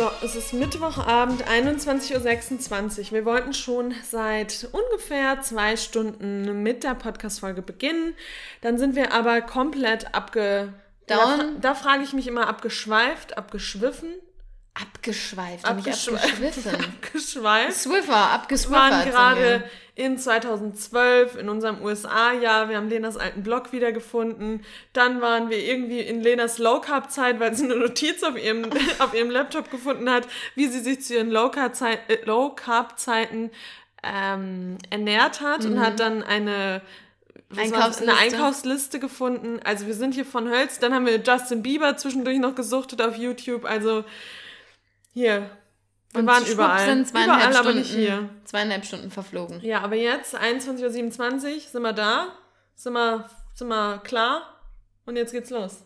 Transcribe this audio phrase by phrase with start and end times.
[0.00, 3.12] So, es ist Mittwochabend, 21.26 Uhr.
[3.12, 8.14] Wir wollten schon seit ungefähr zwei Stunden mit der Podcast-Folge beginnen.
[8.62, 10.72] Dann sind wir aber komplett abge...
[11.06, 14.08] Da, da frage ich mich immer abgeschweift, abgeschwiffen.
[14.72, 16.74] Abgeschweift, Abgeschwe abgeschwiffen.
[17.02, 17.74] abgeschweift.
[17.74, 18.80] Swiffer, Wir abgeswiffert.
[18.80, 19.70] waren sind gerade wir.
[20.00, 22.70] In 2012 in unserem USA-Jahr.
[22.70, 24.64] Wir haben Lenas alten Blog wiedergefunden.
[24.94, 28.64] Dann waren wir irgendwie in Lenas Low-Carb-Zeit, weil sie eine Notiz auf ihrem,
[28.98, 33.50] auf ihrem Laptop gefunden hat, wie sie sich zu ihren äh, Low-Carb-Zeiten
[34.02, 36.82] ähm, ernährt hat und hat dann eine war's?
[37.50, 37.58] eine Mhm.
[37.58, 38.16] Einkaufsliste.
[38.16, 39.60] Einkaufsliste gefunden.
[39.64, 40.78] Also wir sind hier von Hölz.
[40.78, 43.66] Dann haben wir Justin Bieber zwischendurch noch gesuchtet auf YouTube.
[43.66, 44.04] Also
[45.12, 45.50] hier,
[46.12, 46.86] wir Und waren überall.
[46.86, 48.28] sind zweieinhalb Überall, aber Stunden, nicht hier.
[48.44, 49.60] Zweieinhalb Stunden verflogen.
[49.62, 52.28] Ja, aber jetzt, 21.27 Uhr, sind wir da.
[52.74, 54.42] Sind wir, sind wir klar.
[55.06, 55.84] Und jetzt geht's los.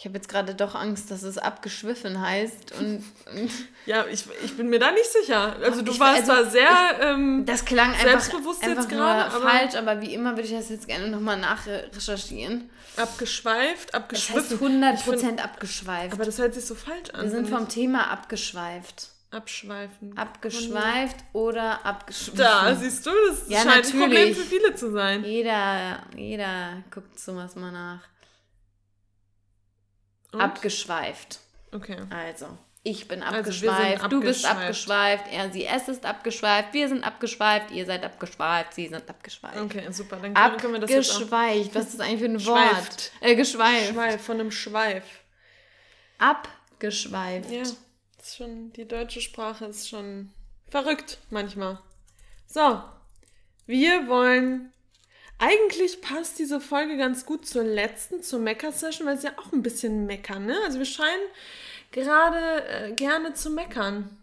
[0.00, 2.70] Ich habe jetzt gerade doch Angst, dass es abgeschwiffen heißt.
[2.78, 3.50] Und, und
[3.86, 5.56] Ja, ich, ich bin mir da nicht sicher.
[5.60, 6.68] Also du Ich- warst also da sehr,
[7.00, 10.52] ähm, das klang einfach, Selbstbewusst einfach jetzt gerade, aber- falsch, aber wie immer würde ich
[10.52, 12.70] das jetzt gerne nochmal nachrecherchieren.
[12.96, 14.58] abgeschweift, Das heißt abgeschwiffen.
[14.82, 16.12] 100% abgeschweift.
[16.12, 17.24] aber das hört sich so falsch an.
[17.24, 19.08] Wir sind vom Thema abgeschweift.
[19.32, 19.36] ich.
[19.36, 20.16] Abschweifen.
[20.16, 22.38] Abgeschweift oder abgeschwiffen.
[22.38, 24.36] Da, siehst du, das Ja, scheint ein Problem natürlich.
[24.38, 25.24] für viele zu sein.
[25.24, 28.00] Jeder, jeder guckt sowas mal nach.
[30.32, 30.40] Und?
[30.40, 31.40] Abgeschweift.
[31.72, 31.96] Okay.
[32.10, 32.46] Also,
[32.82, 35.24] ich bin Also, wir sind abgeschweift, du bist abgeschweift.
[35.24, 39.58] abgeschweift, er, sie, es ist abgeschweift, wir sind abgeschweift, ihr seid abgeschweift, sie sind abgeschweift.
[39.58, 40.16] Okay, super.
[40.16, 41.10] Dann können, wir das jetzt.
[41.12, 43.12] Abgeschweift, was ist das eigentlich für ein Schweift.
[43.12, 43.12] Wort?
[43.20, 43.92] Äh, geschweift.
[43.92, 45.04] Schweif, von einem Schweif.
[46.18, 47.50] Abgeschweift.
[47.50, 50.30] Ja, ist schon, die deutsche Sprache ist schon
[50.70, 51.78] verrückt manchmal.
[52.46, 52.82] So,
[53.66, 54.72] wir wollen.
[55.38, 59.62] Eigentlich passt diese Folge ganz gut zur letzten, zur Mecker-Session, weil es ja auch ein
[59.62, 60.56] bisschen meckern, ne?
[60.64, 61.22] Also wir scheinen
[61.92, 64.16] gerade äh, gerne zu meckern.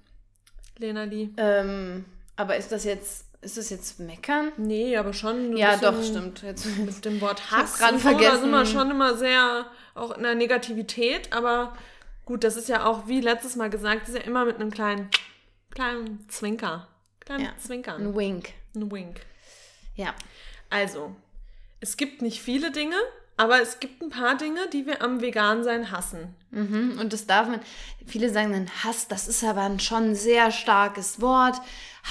[0.78, 1.30] Lena Lee.
[1.38, 2.04] Ähm,
[2.36, 4.52] aber ist das jetzt, ist das jetzt meckern?
[4.58, 5.56] Nee, aber schon.
[5.56, 6.42] Ja, doch, stimmt.
[6.42, 8.66] Jetzt, Mit dem Wort Hass und so, da sind wir vergessen.
[8.66, 11.78] schon immer sehr auch in der Negativität, aber
[12.26, 14.72] gut, das ist ja auch, wie letztes Mal gesagt, das ist ja immer mit einem
[14.72, 15.10] kleinen,
[15.74, 16.90] kleinen Zwinker.
[17.22, 17.52] Kleinen Ja.
[17.58, 18.02] Zwinkern.
[18.06, 18.50] ein Wink.
[18.76, 19.22] Ein Wink.
[19.96, 20.14] Ja.
[20.70, 21.16] Also,
[21.80, 22.96] es gibt nicht viele Dinge,
[23.38, 26.36] aber es gibt ein paar Dinge, die wir am Vegansein hassen.
[26.52, 26.98] Mhm.
[27.00, 27.60] Und das darf man,
[28.06, 31.56] viele sagen dann Hass, das ist aber ein schon sehr starkes Wort.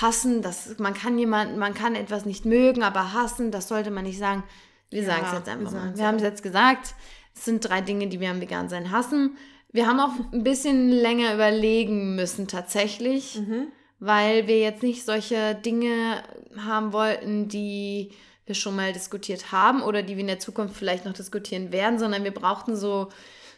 [0.00, 4.04] Hassen, das, man kann jemanden, man kann etwas nicht mögen, aber hassen, das sollte man
[4.04, 4.42] nicht sagen.
[4.90, 5.96] Wir Ja, sagen es jetzt einfach mal.
[5.96, 6.94] Wir haben es jetzt gesagt.
[7.34, 9.36] Es sind drei Dinge, die wir am Vegansein hassen.
[9.72, 13.68] Wir haben auch ein bisschen länger überlegen müssen tatsächlich, Mhm.
[13.98, 16.22] weil wir jetzt nicht solche Dinge
[16.56, 18.12] haben wollten, die
[18.46, 21.98] wir schon mal diskutiert haben oder die wir in der Zukunft vielleicht noch diskutieren werden,
[21.98, 23.08] sondern wir brauchten so,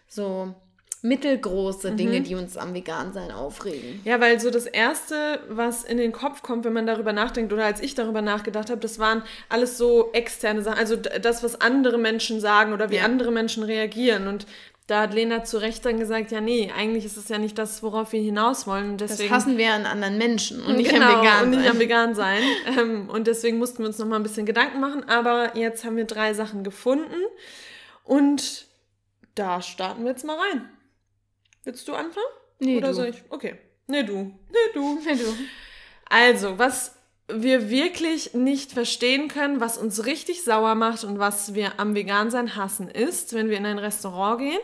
[0.08, 0.54] so
[1.02, 1.96] mittelgroße Mhm.
[1.96, 4.00] Dinge, die uns am Vegansein aufregen.
[4.04, 7.64] Ja, weil so das Erste, was in den Kopf kommt, wenn man darüber nachdenkt, oder
[7.64, 10.78] als ich darüber nachgedacht habe, das waren alles so externe Sachen.
[10.78, 13.04] Also das, was andere Menschen sagen oder wie Ja.
[13.04, 14.26] andere Menschen reagieren.
[14.26, 14.46] Und
[14.86, 17.82] da hat Lena zu Recht dann gesagt, ja, nee, eigentlich ist es ja nicht das,
[17.82, 18.90] worauf wir hinaus wollen.
[18.92, 21.42] Und Das deswegen, hassen wir an anderen Menschen und nicht genau, am Vegan.
[21.44, 22.42] und nicht am Vegan sein.
[22.78, 25.08] ähm, und deswegen mussten wir uns noch mal ein bisschen Gedanken machen.
[25.08, 27.14] Aber jetzt haben wir drei Sachen gefunden.
[28.04, 28.66] Und
[29.34, 30.68] da starten wir jetzt mal rein.
[31.64, 32.24] Willst du anfangen?
[32.60, 32.94] nee, Oder du.
[32.94, 33.22] soll ich?
[33.30, 33.56] Okay.
[33.88, 34.14] Nee, du.
[34.50, 35.00] Nee, du.
[35.04, 35.34] Nee, du.
[36.08, 36.94] Also, was
[37.28, 42.54] wir wirklich nicht verstehen können, was uns richtig sauer macht und was wir am Vegansein
[42.54, 44.60] hassen, ist, wenn wir in ein Restaurant gehen,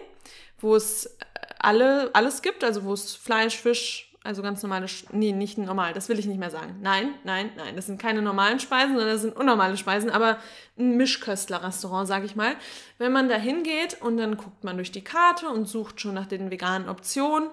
[0.62, 1.10] wo es äh,
[1.58, 5.92] alle, alles gibt, also wo es Fleisch, Fisch, also ganz normale, Sch- nee, nicht normal,
[5.92, 6.76] das will ich nicht mehr sagen.
[6.80, 10.38] Nein, nein, nein, das sind keine normalen Speisen, sondern das sind unnormale Speisen, aber
[10.78, 12.54] ein Mischköstler-Restaurant, sag ich mal.
[12.98, 16.26] Wenn man da hingeht und dann guckt man durch die Karte und sucht schon nach
[16.26, 17.50] den veganen Optionen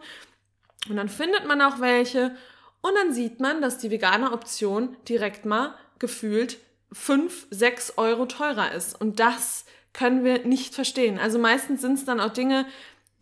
[0.89, 2.35] und dann findet man auch welche
[2.81, 6.59] und dann sieht man, dass die vegane Option direkt mal gefühlt
[6.93, 8.99] 5, 6 Euro teurer ist.
[8.99, 11.19] Und das können wir nicht verstehen.
[11.19, 12.65] Also meistens sind es dann auch Dinge,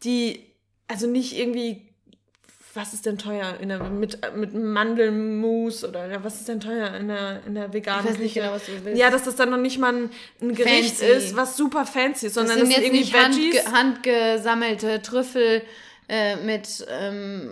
[0.04, 0.44] die,
[0.88, 1.82] also nicht irgendwie,
[2.74, 7.08] was ist denn teuer in der, mit, mit Mandelmus oder was ist denn teuer in
[7.08, 8.42] der, in der veganen Ich weiß nicht Küche?
[8.42, 9.00] genau, was du willst.
[9.00, 10.10] Ja, dass das dann noch nicht mal ein,
[10.42, 11.06] ein Gericht Fancy.
[11.06, 13.66] ist, was super fancy ist, Das sondern sind das sind jetzt irgendwie nicht Veggies.
[13.72, 15.64] handge handgesammelte Trüffel
[16.08, 17.50] äh, mit ähm,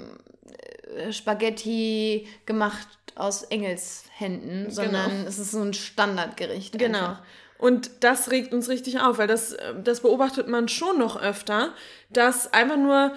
[0.95, 6.77] äh, Spaghetti gemacht aus Engelshänden, sondern es ist so ein Standardgericht.
[6.77, 6.99] Genau.
[6.99, 7.23] einfach.
[7.57, 11.73] Und das regt uns richtig auf, weil das, äh, das beobachtet man schon noch öfter,
[12.09, 13.15] dass einfach nur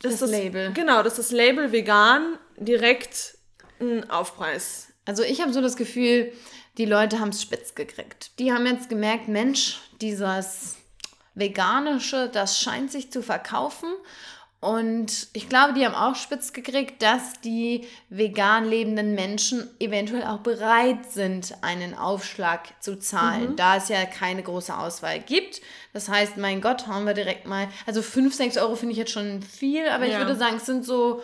[0.00, 0.72] dass Das Label.
[0.74, 3.36] Genau, dass das Label vegan direkt
[3.80, 4.92] einen Aufpreis.
[5.04, 6.32] Also ich habe so das Gefühl,
[6.76, 8.38] die Leute haben es spitz gekriegt.
[8.38, 10.76] Die haben jetzt gemerkt, Mensch, dieses
[11.34, 13.88] Veganische, das scheint sich zu verkaufen.
[14.60, 20.38] Und ich glaube, die haben auch spitz gekriegt, dass die vegan lebenden Menschen eventuell auch
[20.38, 23.56] bereit sind, einen Aufschlag zu zahlen, mhm.
[23.56, 25.60] da es ja keine große Auswahl gibt.
[25.92, 27.68] Das heißt, mein Gott, hauen wir direkt mal.
[27.86, 30.12] Also 5, 6 Euro finde ich jetzt schon viel, aber ja.
[30.12, 31.22] ich würde sagen, es sind so,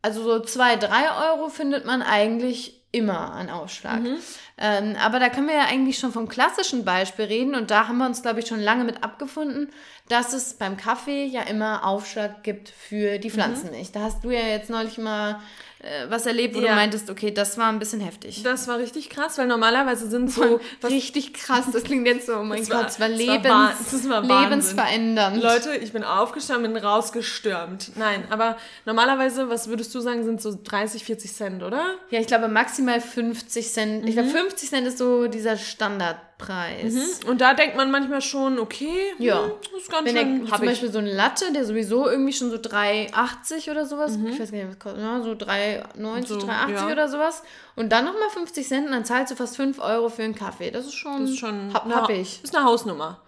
[0.00, 4.00] also so 2, 3 Euro findet man eigentlich immer an Aufschlag.
[4.00, 4.18] Mhm.
[4.58, 7.98] Ähm, aber da können wir ja eigentlich schon vom klassischen Beispiel reden und da haben
[7.98, 9.70] wir uns, glaube ich, schon lange mit abgefunden,
[10.12, 13.30] dass es beim Kaffee ja immer Aufschlag gibt für die.
[13.30, 13.88] Pflanzenmilch.
[13.88, 13.92] Mhm.
[13.92, 15.40] Da hast du ja jetzt neulich mal
[15.78, 16.68] äh, was erlebt, wo ja.
[16.68, 18.42] du meintest, okay, das war ein bisschen heftig.
[18.44, 21.64] Das war richtig krass, weil normalerweise sind so richtig krass.
[21.72, 25.42] Das klingt jetzt so, oh mein Gott, es war, Lebens, war, das war lebensverändernd.
[25.42, 27.92] Leute, ich bin aufgestanden, bin rausgestürmt.
[27.96, 31.94] Nein, aber normalerweise, was würdest du sagen, sind so 30, 40 Cent, oder?
[32.10, 34.02] Ja, ich glaube maximal 50 Cent.
[34.02, 34.08] Mhm.
[34.08, 36.18] Ich glaube 50 Cent ist so dieser Standard.
[36.42, 36.94] Preis.
[36.94, 37.28] Mhm.
[37.30, 39.44] Und da denkt man manchmal schon, okay, ja.
[39.44, 40.46] Hm, das ist ganz Wenn schön.
[40.46, 44.28] Der, zum Beispiel so ein Latte, der sowieso irgendwie schon so 3,80 oder sowas, mhm.
[44.28, 45.22] ich weiß gar nicht, was kostet, ne?
[45.22, 46.92] so 3,90, so, 3,80 ja.
[46.92, 47.42] oder sowas.
[47.76, 50.70] Und dann nochmal 50 Cent und dann zahlst du fast 5 Euro für einen Kaffee.
[50.70, 52.40] Das ist schon, das ist schon hab, ich.
[52.40, 53.20] Das ist eine Hausnummer.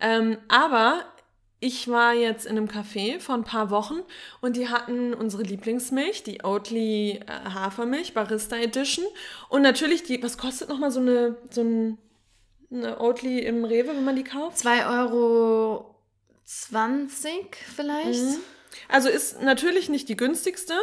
[0.00, 1.04] Ähm, aber
[1.64, 4.00] ich war jetzt in einem Café vor ein paar Wochen
[4.40, 9.04] und die hatten unsere Lieblingsmilch, die Oatly äh, Hafermilch, Barista Edition.
[9.48, 11.98] Und natürlich die, was kostet nochmal so eine, so ein
[12.72, 14.58] eine Oatly im Rewe, wenn man die kauft?
[14.58, 15.94] 2,20 Euro
[17.74, 18.22] vielleicht.
[18.22, 18.36] Mhm.
[18.88, 20.74] Also ist natürlich nicht die günstigste,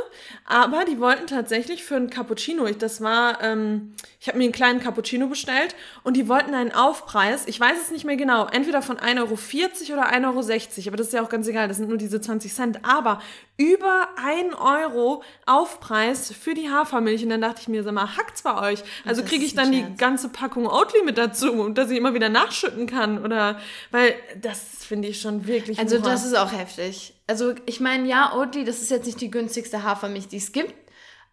[0.46, 4.54] aber die wollten tatsächlich für einen Cappuccino, ich, das war, ähm, ich habe mir einen
[4.54, 8.82] kleinen Cappuccino bestellt und die wollten einen Aufpreis, ich weiß es nicht mehr genau, entweder
[8.82, 11.90] von 1,40 Euro oder 1,60 Euro, aber das ist ja auch ganz egal, das sind
[11.90, 13.22] nur diese 20 Cent, aber
[13.60, 18.42] über 1 Euro Aufpreis für die Hafermilch und dann dachte ich mir, sag mal, hackt's
[18.42, 18.84] bei euch?
[19.06, 22.88] Also kriege ich dann die ganze Packung Oatly mit dazu, dass ich immer wieder nachschütten
[22.88, 23.60] kann oder,
[23.92, 26.10] weil das finde ich schon wirklich Also super.
[26.10, 27.14] das ist auch heftig.
[27.28, 30.74] Also ich meine, ja, Oatly, das ist jetzt nicht die günstigste Hafermilch, die es gibt.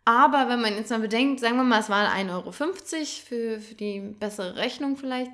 [0.09, 3.75] Aber wenn man jetzt mal bedenkt, sagen wir mal, es waren 1,50 Euro für, für
[3.75, 5.33] die bessere Rechnung vielleicht.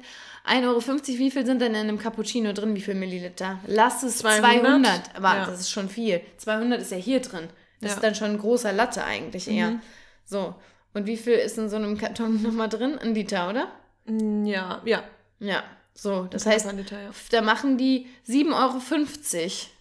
[0.48, 2.74] 1,50 Euro, wie viel sind denn in einem Cappuccino drin?
[2.74, 3.58] Wie viel Milliliter?
[3.66, 4.62] Lass es 200.
[4.62, 5.44] 200 aber ja.
[5.44, 6.22] das ist schon viel.
[6.38, 7.48] 200 ist ja hier drin.
[7.82, 7.96] Das ja.
[7.96, 9.72] ist dann schon ein großer Latte eigentlich eher.
[9.72, 9.80] Mhm.
[10.24, 10.54] So.
[10.94, 12.98] Und wie viel ist in so einem Karton nochmal drin?
[12.98, 13.68] Ein Liter, oder?
[14.06, 15.02] Mm, ja, ja.
[15.38, 16.22] Ja, so.
[16.30, 17.10] Das, das heißt, Liter, ja.
[17.30, 18.80] da machen die 7,50 Euro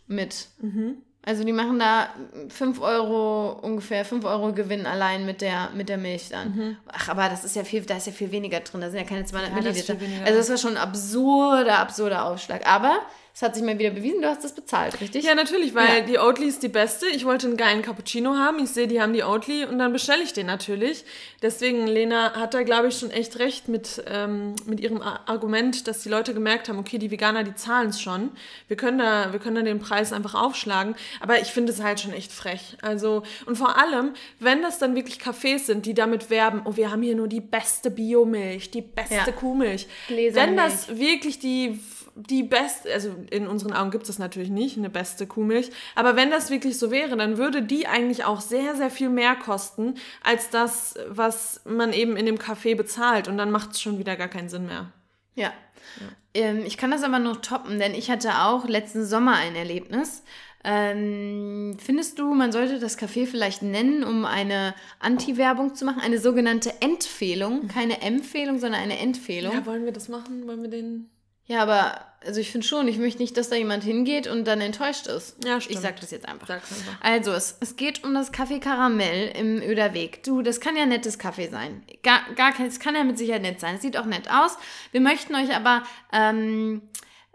[0.07, 0.47] mit.
[0.59, 0.97] Mhm.
[1.23, 2.09] Also die machen da
[2.49, 6.55] 5 Euro ungefähr, 5 Euro Gewinn allein mit der, mit der Milch dann.
[6.55, 6.77] Mhm.
[6.87, 9.05] Ach, aber das ist ja viel, da ist ja viel weniger drin, da sind ja
[9.05, 9.95] keine 200 ja, Milliliter.
[10.25, 12.65] Also das war schon ein absurder, absurder Aufschlag.
[12.67, 13.01] Aber
[13.33, 15.23] es hat sich mal wieder bewiesen, du hast das bezahlt, richtig?
[15.23, 16.01] Ja, natürlich, weil ja.
[16.01, 17.07] die Oatly ist die beste.
[17.07, 18.59] Ich wollte einen geilen Cappuccino haben.
[18.59, 21.05] Ich sehe, die haben die Oatly und dann bestelle ich den natürlich.
[21.41, 26.03] Deswegen, Lena hat da, glaube ich, schon echt recht mit, ähm, mit ihrem Argument, dass
[26.03, 28.31] die Leute gemerkt haben, okay, die Veganer, die zahlen es schon.
[28.67, 30.95] Wir können, da, wir können da den Preis einfach aufschlagen.
[31.21, 32.77] Aber ich finde es halt schon echt frech.
[32.81, 36.91] Also, und vor allem, wenn das dann wirklich Cafés sind, die damit werben, oh, wir
[36.91, 39.31] haben hier nur die beste Biomilch, die beste ja.
[39.31, 39.87] Kuhmilch.
[40.09, 41.79] Wenn das wirklich die
[42.15, 46.15] die beste, also in unseren Augen gibt es das natürlich nicht, eine beste Kuhmilch, aber
[46.15, 49.95] wenn das wirklich so wäre, dann würde die eigentlich auch sehr, sehr viel mehr kosten
[50.23, 54.15] als das, was man eben in dem Café bezahlt und dann macht es schon wieder
[54.15, 54.91] gar keinen Sinn mehr.
[55.35, 55.53] Ja.
[55.99, 56.07] ja.
[56.33, 60.23] Ähm, ich kann das aber noch toppen, denn ich hatte auch letzten Sommer ein Erlebnis.
[60.63, 66.01] Ähm, findest du, man sollte das Café vielleicht nennen, um eine Anti-Werbung zu machen?
[66.01, 67.67] Eine sogenannte Empfehlung.
[67.67, 69.53] Keine Empfehlung, sondern eine Empfehlung.
[69.53, 70.45] Ja, wollen wir das machen?
[70.47, 71.09] Wollen wir den
[71.45, 74.61] ja, aber also ich finde schon, ich möchte nicht, dass da jemand hingeht und dann
[74.61, 75.43] enttäuscht ist.
[75.43, 75.75] Ja, stimmt.
[75.75, 76.47] Ich sag das jetzt einfach.
[76.47, 76.93] Sag's einfach.
[77.01, 80.23] Also, es, es geht um das Kaffee Karamell im Öderweg.
[80.23, 81.83] Du, das kann ja nettes Kaffee sein.
[82.03, 83.75] Gar, gar kein, es kann ja mit Sicherheit nett sein.
[83.75, 84.57] Es sieht auch nett aus.
[84.91, 85.81] Wir möchten euch aber,
[86.13, 86.83] ähm,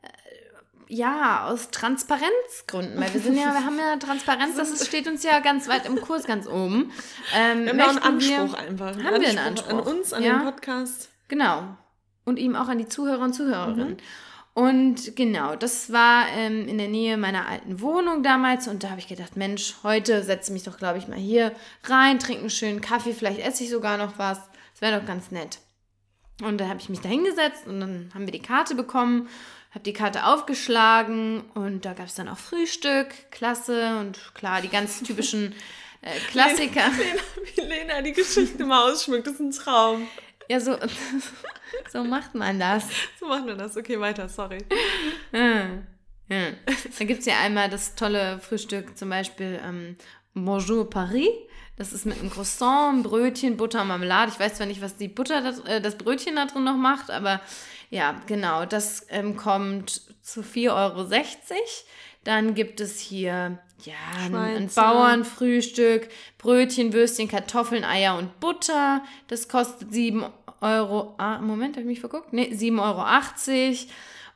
[0.03, 5.09] äh, ja, aus Transparenzgründen, weil wir sind ja, wir haben ja Transparenz, das ist, steht
[5.09, 6.93] uns ja ganz weit im Kurs ganz oben.
[7.35, 8.97] Ähm, wir haben einen Anspruch wir, einfach.
[8.97, 9.71] Haben Anspruch wir einen Anspruch.
[9.71, 10.39] An uns, an ja?
[10.39, 11.09] den Podcast.
[11.27, 11.77] Genau
[12.27, 13.93] und ihm auch an die Zuhörer und Zuhörerinnen.
[13.93, 13.97] Mhm.
[14.53, 19.01] Und genau, das war ähm, in der Nähe meiner alten Wohnung damals und da habe
[19.01, 21.53] ich gedacht, Mensch, heute setze ich mich doch, glaube ich, mal hier
[21.85, 24.39] rein, trinke einen schönen Kaffee, vielleicht esse ich sogar noch was.
[24.73, 25.59] Das wäre doch ganz nett.
[26.43, 29.29] Und da habe ich mich da hingesetzt und dann haben wir die Karte bekommen,
[29.73, 34.69] habe die Karte aufgeschlagen und da gab es dann auch Frühstück, klasse und klar, die
[34.69, 35.55] ganz typischen
[36.01, 36.89] äh, Klassiker.
[36.97, 37.23] Lena,
[37.55, 40.09] wie Lena die Geschichte mal ausschmückt, das ist ein Traum.
[40.49, 40.77] Ja, so,
[41.93, 42.85] so macht man das.
[43.19, 43.77] So macht man das.
[43.77, 44.59] Okay, weiter, sorry.
[45.33, 45.87] Hm.
[46.29, 46.57] Hm.
[46.99, 49.97] Dann gibt es ja einmal das tolle Frühstück, zum Beispiel ähm,
[50.35, 51.29] Bonjour Paris.
[51.77, 54.33] Das ist mit einem Croissant, Brötchen, Butter Marmelade.
[54.33, 57.11] Ich weiß zwar nicht, was die Butter, das, äh, das Brötchen da drin noch macht,
[57.11, 57.41] aber
[57.91, 58.65] Ja, genau.
[58.67, 61.09] Das ähm, kommt zu 4,60 Euro.
[62.25, 64.83] Dann gibt es hier ja, ein, ein Schweizer.
[64.83, 69.03] Bauernfrühstück, Brötchen, Würstchen, Kartoffeln, Eier und Butter.
[69.29, 70.25] Das kostet 7
[70.61, 71.15] Euro.
[71.19, 72.33] Ah, Moment, habe ich mich verguckt?
[72.33, 73.87] Nee, 7,80 Euro.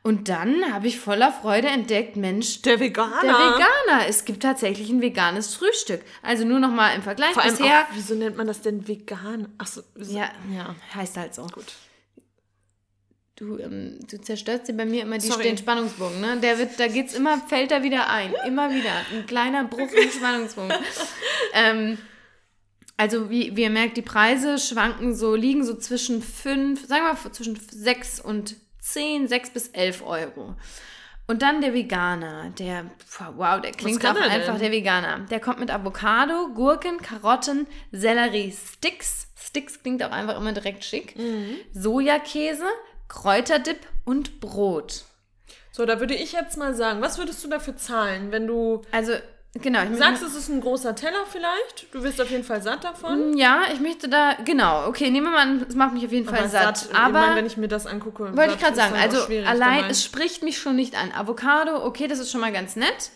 [0.03, 3.21] Und dann habe ich voller Freude entdeckt, Mensch, Der Veganer.
[3.23, 4.09] der Veganer.
[4.09, 6.03] Es gibt tatsächlich ein veganes Frühstück.
[6.23, 7.33] Also nur noch mal im Vergleich.
[7.35, 9.49] Vor allem Bisher, auch, wieso nennt man das denn vegan?
[9.59, 10.17] Achso, wieso?
[10.17, 10.75] ja, ja.
[10.95, 11.43] heißt halt so.
[11.43, 11.67] Gut.
[13.41, 16.39] Du, ähm, du zerstörst dir bei mir immer die den Spannungsbogen, ne?
[16.43, 18.35] Der wird, da geht's immer, fällt er wieder ein.
[18.47, 18.93] Immer wieder.
[19.15, 20.77] Ein kleiner Bruch im Spannungsbogen.
[21.55, 21.97] ähm,
[22.99, 27.15] also wie, wie ihr merkt, die Preise schwanken so, liegen so zwischen fünf, sagen wir
[27.15, 30.55] mal zwischen sechs und zehn, sechs bis elf Euro.
[31.27, 32.91] Und dann der Veganer, der,
[33.37, 35.21] wow, der klingt auch einfach, der Veganer.
[35.31, 39.29] Der kommt mit Avocado, Gurken, Karotten, Sellerie, Sticks.
[39.35, 41.17] Sticks klingt auch einfach immer direkt schick.
[41.17, 41.57] Mhm.
[41.73, 42.67] Sojakäse,
[43.11, 45.05] Kräuterdip und Brot.
[45.73, 49.13] So, da würde ich jetzt mal sagen, was würdest du dafür zahlen, wenn du Also,
[49.55, 49.83] genau.
[49.83, 51.93] Ich sagst, es ist ein großer Teller vielleicht?
[51.93, 53.37] Du wirst auf jeden Fall satt davon.
[53.37, 56.29] ja, ich möchte da, genau, okay, nehmen wir mal an, es macht mich auf jeden
[56.29, 56.89] Fall satt.
[56.91, 59.85] ich aber, meine, wenn ich mir das angucke, wollte ich satt gerade sagen, also allein,
[59.91, 61.13] es spricht mich schon nicht an.
[61.13, 63.11] Avocado, okay, das ist schon mal ganz nett.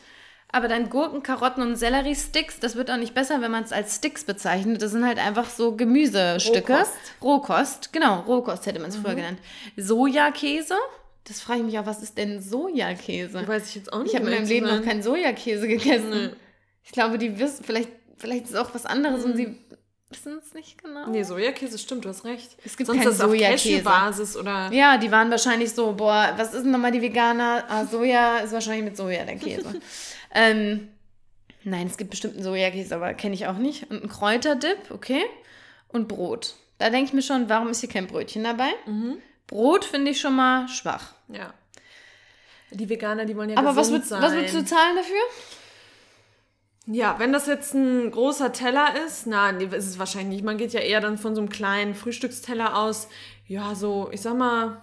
[0.54, 3.96] Aber dann Gurken, Karotten und Sellerie-Sticks, das wird auch nicht besser, wenn man es als
[3.96, 4.80] Sticks bezeichnet.
[4.80, 6.72] Das sind halt einfach so Gemüsestücke.
[6.74, 6.92] Rohkost.
[7.20, 9.02] Rohkost, genau, Rohkost hätte man es Mhm.
[9.02, 9.38] früher genannt.
[9.76, 10.76] Sojakäse,
[11.24, 13.46] das frage ich mich auch, was ist denn Sojakäse?
[13.48, 14.12] weiß ich jetzt auch nicht.
[14.14, 16.10] Ich habe in meinem Leben noch keinen Sojakäse gegessen.
[16.10, 16.30] Nee.
[16.84, 19.56] Ich glaube, die wissen, vielleicht, vielleicht ist es auch was anderes und sie
[20.10, 21.08] wissen es nicht genau.
[21.08, 22.56] Nee, Sojakäse stimmt, du hast recht.
[22.64, 23.82] Es gibt Sonst auf Sojakäse.
[23.82, 24.70] Cashew-Basis oder...
[24.72, 27.64] Ja, die waren wahrscheinlich so, boah, was ist denn nochmal die Veganer?
[27.68, 29.80] Ah, Soja ist wahrscheinlich mit Soja der Käse.
[30.34, 30.88] ähm,
[31.64, 33.90] nein, es gibt bestimmt einen Sojakäse, aber kenne ich auch nicht.
[33.90, 35.24] Und ein Kräuterdip, okay.
[35.88, 36.54] Und Brot.
[36.78, 38.70] Da denke ich mir schon, warum ist hier kein Brötchen dabei?
[38.86, 39.18] Mhm.
[39.46, 41.14] Brot finde ich schon mal schwach.
[41.28, 41.52] Ja.
[42.70, 44.20] Die Veganer, die wollen ja Aber was, würd, sein.
[44.20, 45.14] was würdest du zahlen dafür?
[46.86, 50.44] Ja, wenn das jetzt ein großer Teller ist, na, nee, ist es wahrscheinlich nicht.
[50.44, 53.08] Man geht ja eher dann von so einem kleinen Frühstücksteller aus.
[53.46, 54.82] Ja, so, ich sag mal,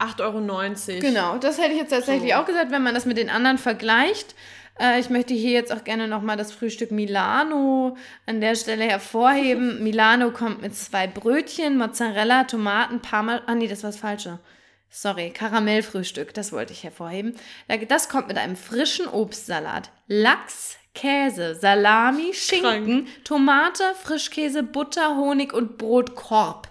[0.00, 1.00] 8,90 Euro.
[1.00, 2.38] Genau, das hätte ich jetzt tatsächlich So.
[2.38, 4.34] auch gesagt, wenn man das mit den anderen vergleicht.
[4.78, 9.82] Äh, ich möchte hier jetzt auch gerne nochmal das Frühstück Milano an der Stelle hervorheben.
[9.82, 13.42] Milano kommt mit zwei Brötchen, Mozzarella, Tomaten, Parma...
[13.46, 14.38] Ah nee, das war das Falsche.
[14.90, 17.34] Sorry, Karamellfrühstück, das wollte ich hervorheben.
[17.68, 25.52] Da- Das kommt mit einem frischen Obstsalat, Lachs, Käse, Salami, Schinken, Tomate, Frischkäse, Butter, Honig
[25.52, 26.68] und Brotkorb.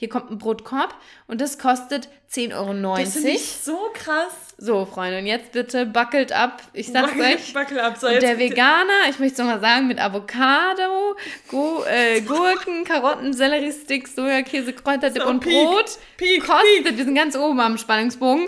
[0.00, 0.94] Hier kommt ein Brotkorb
[1.26, 2.96] und das kostet 10,90 Euro.
[2.98, 4.32] Das finde ich so krass.
[4.56, 6.62] So, Freunde, und jetzt bitte buckelt ab.
[6.72, 7.52] Ich sag's Wackel, euch.
[7.52, 7.96] wackel ab.
[7.98, 11.16] So, Und der Veganer, ich möchte es nochmal sagen, mit Avocado,
[11.48, 17.16] Gu äh, Gurken, Karotten, Selleriesticks, Sojakäse, Kräuterdip So, und Peak, Brot Peak, kostet, wir sind
[17.16, 18.46] ganz oben am Spannungsbogen,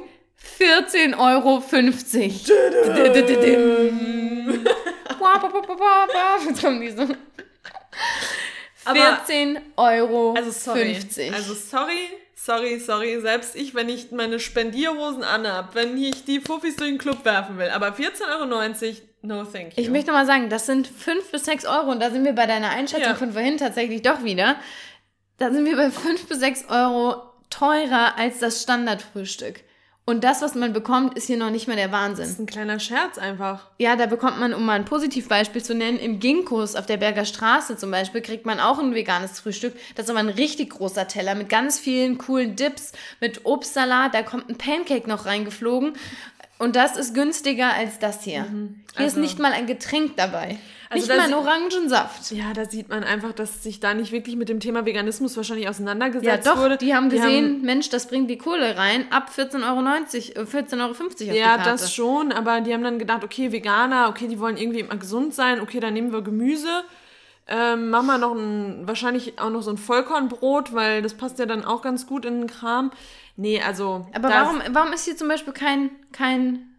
[0.60, 1.62] 14,50 Euro.
[6.48, 7.08] Jetzt kommen die so.
[8.84, 10.34] Aber- 14,50 Euro.
[10.36, 10.96] Also sorry.
[11.32, 13.20] Also sorry, sorry, sorry.
[13.20, 17.58] Selbst ich, wenn ich meine Spendierhosen anhab, wenn ich die Fuffis durch den Club werfen
[17.58, 17.68] will.
[17.70, 18.46] Aber 14,90 Euro,
[19.22, 19.82] no thank you.
[19.82, 22.46] Ich möchte mal sagen, das sind 5 bis 6 Euro und da sind wir bei
[22.46, 23.14] deiner Einschätzung Ja.
[23.14, 24.56] von vorhin tatsächlich doch wieder.
[25.38, 29.60] Da sind wir bei 5 bis 6 Euro teurer als das Standardfrühstück.
[30.10, 32.24] Und das, was man bekommt, ist hier noch nicht mal der das Wahnsinn.
[32.24, 33.68] ist ein kleiner Scherz einfach.
[33.78, 37.24] Ja, da bekommt man, um mal ein Positivbeispiel zu nennen, im Ginkos auf der Berger
[37.24, 39.72] Straße zum Beispiel, kriegt man auch ein veganes Frühstück.
[39.94, 42.90] Das ist aber ein richtig großer Teller mit ganz vielen coolen Dips,
[43.20, 44.12] mit Obstsalat.
[44.12, 45.92] Da kommt ein Pancake noch reingeflogen.
[46.58, 48.46] Und das ist günstiger als das hier.
[48.96, 50.58] Hier ist Also- nicht mal ein Getränk dabei.
[50.92, 52.30] Also nicht mal ein sie- Orangensaft.
[52.32, 55.64] Ja, da sieht man einfach, dass sich da nicht wirklich mit dem Thema Veganismus wahrscheinlich
[55.64, 56.78] Ja, auseinandergesetzt doch, wurde.
[56.78, 60.90] die haben gesehen, Mensch, das bringt die Kohle rein, ab 14,90 Euro, äh, 14,50 Euro
[61.30, 64.56] auf ja, die das schon, aber die haben dann gedacht, okay, Veganer, okay, die wollen
[64.56, 66.82] irgendwie immer gesund sein, okay, dann nehmen wir Gemüse.
[67.46, 71.46] Ähm, machen wir noch ein, wahrscheinlich auch noch so ein Vollkornbrot, weil das passt ja
[71.46, 72.90] dann auch ganz gut in den Kram.
[73.36, 74.06] Nee, also.
[74.14, 76.69] Aber warum, warum ist hier zum Beispiel kein, kein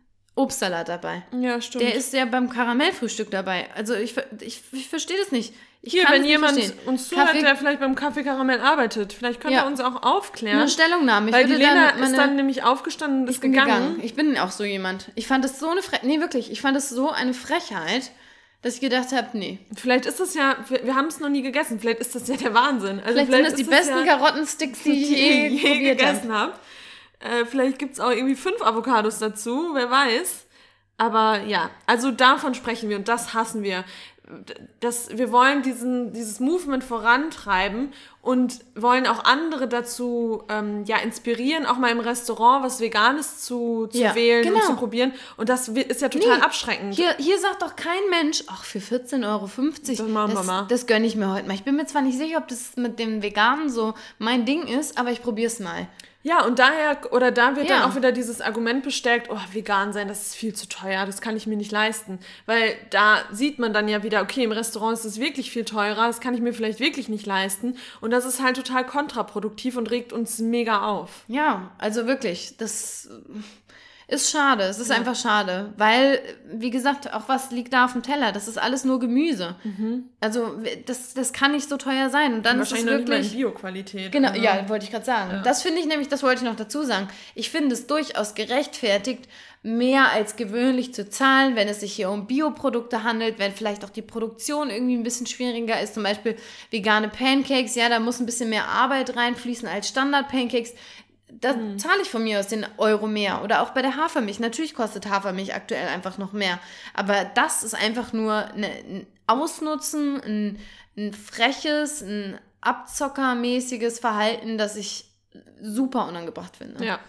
[0.42, 1.24] Obstsalat dabei?
[1.40, 1.84] Ja, stimmt.
[1.84, 3.68] Der ist ja beim Karamellfrühstück dabei.
[3.76, 5.54] Also ich, ich, ich verstehe das nicht.
[5.84, 6.78] Ich Hier, wenn jemand verstehen.
[6.86, 9.62] uns zuhört, Kaffee- der vielleicht beim Kaffee Karamell arbeitet, vielleicht könnte Ja.
[9.64, 10.60] er uns auch aufklären.
[10.60, 11.30] eine Stellungnahme.
[11.30, 13.66] Ich weil die Lena dann ist meine- dann nämlich aufgestanden und ist gegangen.
[13.96, 14.00] gegangen.
[14.04, 15.10] Ich bin auch so jemand.
[15.16, 16.04] Ich fand das so eine Frechheit.
[16.04, 16.52] Nee, wirklich.
[16.52, 18.12] Ich fand das so eine Frechheit,
[18.62, 19.58] dass ich gedacht habe, nee.
[19.76, 22.54] Vielleicht ist das ja, wir, haben es noch nie gegessen, vielleicht ist das ja der
[22.54, 23.00] Wahnsinn.
[23.00, 26.12] Also Vielleicht, sind das die besten ja, Karottensticks, die ich je, je probiert habe.
[26.14, 26.60] gegessen habt.
[27.24, 30.46] Äh, vielleicht gibt es auch irgendwie fünf Avocados dazu, wer weiß.
[30.98, 33.84] Aber ja, also davon sprechen wir und das hassen wir.
[34.80, 41.66] dass wir wollen diesen, dieses Movement vorantreiben und wollen auch andere dazu ähm, ja, inspirieren,
[41.66, 44.66] auch mal im Restaurant was Veganes zu, zu Ja, wählen und genau.
[44.68, 45.12] zu probieren.
[45.38, 46.94] Und das ist ja total Nee, abschreckend.
[46.96, 49.50] Hier, hier sagt doch kein Mensch, ach, für 14,50 Euro,
[50.28, 50.66] Das das, mal.
[50.70, 51.56] das gönne ich mir heute mal.
[51.56, 54.98] Ich bin mir zwar nicht sicher, ob das mit dem Veganen so mein Ding ist,
[54.98, 55.88] aber ich probiere es mal.
[56.24, 57.80] Ja, und daher, oder da wird Ja.
[57.80, 61.20] dann auch wieder dieses Argument bestärkt, oh, vegan sein, das ist viel zu teuer, das
[61.22, 62.20] kann ich mir nicht leisten.
[62.46, 66.08] Weil da sieht man dann ja wieder, okay, im Restaurant ist es wirklich viel teurer,
[66.08, 67.76] das kann ich mir vielleicht wirklich nicht leisten.
[68.02, 71.24] Und das ist halt total kontraproduktiv und regt uns mega auf.
[71.28, 73.10] Ja, also wirklich, das
[74.12, 74.64] ist schade.
[74.66, 76.20] Es ist einfach schade, weil,
[76.52, 78.34] wie gesagt, auch was liegt da auf dem Teller?
[78.34, 79.56] Das ist alles nur Gemüse.
[80.20, 82.34] Also das, das kann nicht so teuer sein.
[82.34, 83.32] Und dann ist es wirklich...
[83.32, 84.12] Bio-Qualität.
[84.12, 85.42] Genau, Also, ja, wollte ich gerade sagen.
[85.46, 87.08] Das finde ich nämlich, das wollte ich noch dazu sagen.
[87.36, 89.30] Ich finde es durchaus gerechtfertigt,
[89.64, 93.90] mehr als gewöhnlich zu zahlen, wenn es sich hier um Bioprodukte handelt, wenn vielleicht auch
[93.92, 95.94] die Produktion irgendwie ein bisschen schwieriger ist.
[95.94, 96.36] Zum Beispiel
[96.72, 100.74] vegane Pancakes, ja, da muss ein bisschen mehr Arbeit reinfließen als Standard-Pancakes.
[101.40, 103.44] Da zahle ich von mir aus den Euro mehr.
[103.44, 104.40] Oder auch bei der Hafermilch.
[104.40, 106.60] Natürlich kostet Hafermilch aktuell einfach noch mehr.
[106.94, 110.60] Aber das ist einfach nur eine, ein Ausnutzen, ein,
[110.98, 115.06] ein freches, ein abzockermäßiges Verhalten, das ich
[115.62, 116.86] super unangebracht finde.
[116.86, 117.00] Ja.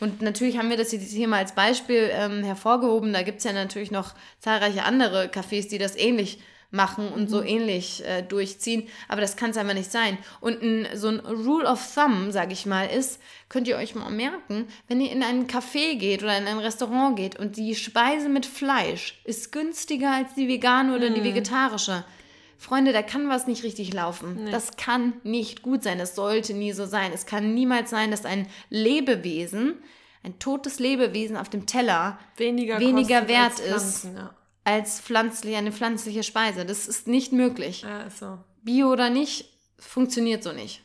[0.00, 3.12] Und natürlich haben wir das hier mal als Beispiel ähm, hervorgehoben.
[3.12, 6.40] Da gibt es ja natürlich noch zahlreiche andere Cafés, die das ähnlich
[6.74, 8.88] machen und so ähnlich äh, durchziehen.
[9.08, 10.18] Aber das kann es einfach nicht sein.
[10.40, 14.10] Und ein, so ein Rule of Thumb, sage ich mal, ist, könnt ihr euch mal
[14.10, 18.28] merken, wenn ihr in einen Café geht oder in ein Restaurant geht und die Speise
[18.28, 22.04] mit Fleisch ist günstiger als die vegane oder die vegetarische.
[22.58, 24.48] Freunde, da kann was nicht richtig laufen.
[24.50, 25.98] Das kann nicht gut sein.
[25.98, 27.12] Das sollte nie so sein.
[27.12, 29.74] Es kann niemals sein, dass ein Lebewesen,
[30.22, 34.00] ein totes Lebewesen auf dem Teller Weniger, Weniger wert ist.
[34.00, 34.34] Pflanzen, Ja.
[34.64, 36.64] Als pflanzlich, eine pflanzliche Speise.
[36.64, 37.84] Das ist nicht möglich.
[38.18, 38.38] so.
[38.62, 39.46] Bio oder nicht,
[39.78, 40.82] funktioniert so nicht.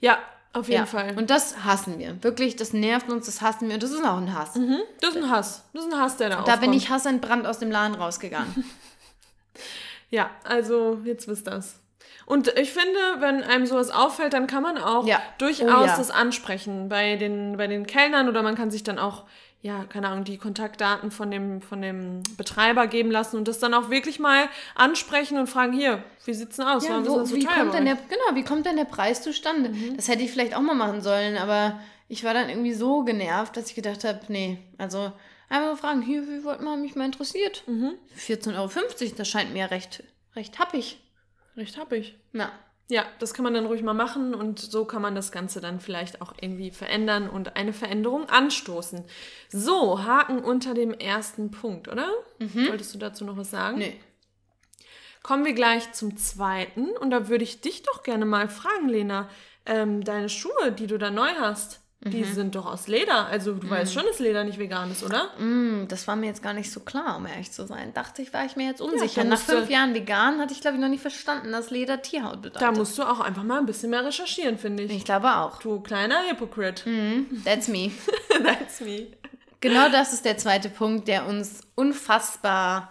[0.00, 0.18] Ja,
[0.52, 0.86] auf jeden Ja.
[0.86, 1.16] Fall.
[1.16, 2.22] Und das hassen wir.
[2.22, 3.74] Wirklich, das nervt uns, das hassen wir.
[3.74, 4.54] Und das ist auch ein Hass.
[4.56, 4.78] Mhm.
[5.00, 5.64] das ist ein Hass.
[5.72, 6.60] Das ist ein Hass, der da Da aufkommt.
[6.60, 8.64] bin ich hassentbrannt aus dem Laden rausgegangen.
[10.10, 11.80] Ja, also jetzt wisst das.
[12.26, 15.20] Und ich finde, wenn einem sowas auffällt, dann kann man auch Ja.
[15.38, 15.96] durchaus Oh ja.
[15.96, 19.24] das ansprechen bei den, bei den Kellnern oder man kann sich dann auch,
[19.64, 23.72] ja, keine Ahnung, die Kontaktdaten von dem, von dem Betreiber geben lassen und das dann
[23.72, 26.86] auch wirklich mal ansprechen und fragen, hier, wie sieht's denn aus?
[26.86, 29.70] Ja, wo, das so wie, kommt denn der, genau, wie kommt denn der Preis zustande?
[29.70, 29.96] Mhm.
[29.96, 33.56] Das hätte ich vielleicht auch mal machen sollen, aber ich war dann irgendwie so genervt,
[33.56, 35.10] dass ich gedacht habe, nee, also
[35.48, 37.62] einfach mal fragen, hier, wie wollt man mich mal interessiert?
[37.66, 37.94] Mhm.
[38.18, 40.04] 14,50 Euro, das scheint mir recht,
[40.36, 41.00] recht happig.
[41.56, 42.18] Recht ich.
[42.32, 42.52] Na,
[42.88, 45.80] Ja, das kann man dann ruhig mal machen und so kann man das Ganze dann
[45.80, 49.04] vielleicht auch irgendwie verändern und eine Veränderung anstoßen.
[49.48, 52.10] So, Haken unter dem ersten Punkt, oder?
[52.68, 53.78] Wolltest du dazu noch was sagen?
[53.78, 54.00] nee.
[55.22, 59.30] Kommen wir gleich zum zweiten und da würde ich dich doch gerne mal fragen, Lena.
[59.64, 62.34] Ähm, deine Schuhe, die du da neu hast, die Mhm.
[62.34, 63.26] sind doch aus Leder.
[63.26, 65.30] Also du weißt schon, dass Leder nicht vegan ist, oder?
[65.38, 67.92] Mm, das war mir jetzt gar nicht so klar, um ehrlich zu sein.
[67.94, 69.22] Dachte ich, war ich mir jetzt unsicher.
[69.22, 72.02] dann Nach du- fünf Jahren vegan hatte ich, glaube ich, noch nicht verstanden, dass Leder
[72.02, 72.62] Tierhaut bedeutet.
[72.62, 74.92] Da musst du auch einfach mal ein bisschen mehr recherchieren, finde ich.
[74.92, 75.60] ich glaube auch.
[75.60, 76.84] Du kleiner Hypocrite.
[77.44, 77.90] That's me.
[78.44, 79.06] That's me.
[79.60, 82.90] Genau das ist der zweite Punkt, der uns unfassbar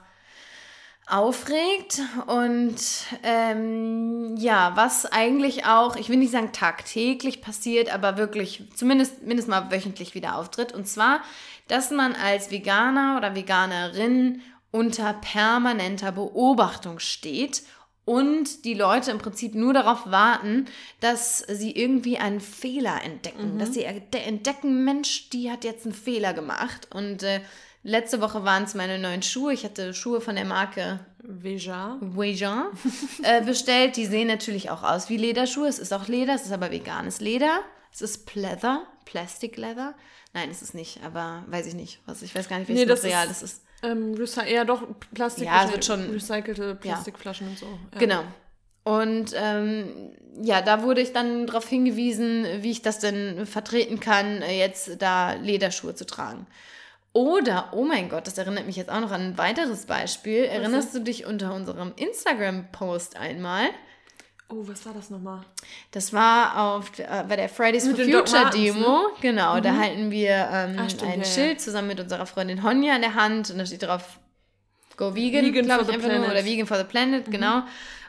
[1.07, 2.75] aufregt und
[3.23, 9.51] ähm, ja, was eigentlich auch, ich will nicht sagen tagtäglich passiert, aber wirklich zumindest mindestens
[9.51, 10.71] mal wöchentlich wieder auftritt.
[10.73, 11.21] Und zwar,
[11.67, 17.63] dass man als Veganer oder Veganerin unter permanenter Beobachtung steht
[18.05, 20.65] und die Leute im Prinzip nur darauf warten,
[20.99, 26.33] dass sie irgendwie einen Fehler entdecken, dass sie entdecken, Mensch, die hat jetzt einen Fehler
[26.33, 27.41] gemacht und äh,
[27.83, 29.53] Letzte Woche waren es meine neuen Schuhe.
[29.53, 31.97] Ich hatte Schuhe von der Marke Veja.
[32.01, 32.67] Vejan
[33.23, 33.97] äh, bestellt.
[33.97, 35.67] Die sehen natürlich auch aus wie Lederschuhe.
[35.67, 37.59] Es ist auch Leder, es ist aber veganes Leder.
[37.93, 39.93] Es ist Pleather, Plastic Leather.
[40.33, 41.99] Nein, es ist nicht, aber weiß ich nicht.
[42.05, 43.63] Was, ich weiß gar nicht, welches Nee, das Material ist- das ist.
[43.83, 44.15] Ähm,
[44.47, 44.81] eher doch
[45.13, 45.45] Plastik.
[45.45, 47.65] Ja, es wird schon- Recycelte Plastikflaschen und so.
[47.65, 47.99] Ja.
[47.99, 48.23] Genau.
[48.85, 54.41] Und ähm, ja, da wurde ich dann darauf hingewiesen, wie ich das denn vertreten kann,
[54.41, 56.47] äh, jetzt da Lederschuhe zu tragen.
[57.13, 60.45] Oder, oh mein Gott, das erinnert mich jetzt auch noch an ein weiteres Beispiel.
[60.45, 63.69] Erinnerst du dich unter unserem Instagram-Post einmal?
[64.49, 65.41] Oh, was war das nochmal?
[65.91, 68.99] Das war auf äh, bei der Fridays Mit for Future Martens, Demo.
[69.21, 71.25] Genau, da halten wir ähm, Ah, stimmt, ein ja.
[71.25, 74.19] Schild zusammen mit unserer Freundin Honja in der Hand und da steht drauf
[74.97, 76.19] Go Vegan, Vegan glaube ich einfach nur.
[76.19, 76.31] Mhm.
[76.31, 77.63] oder Vegan for the Planet, genau.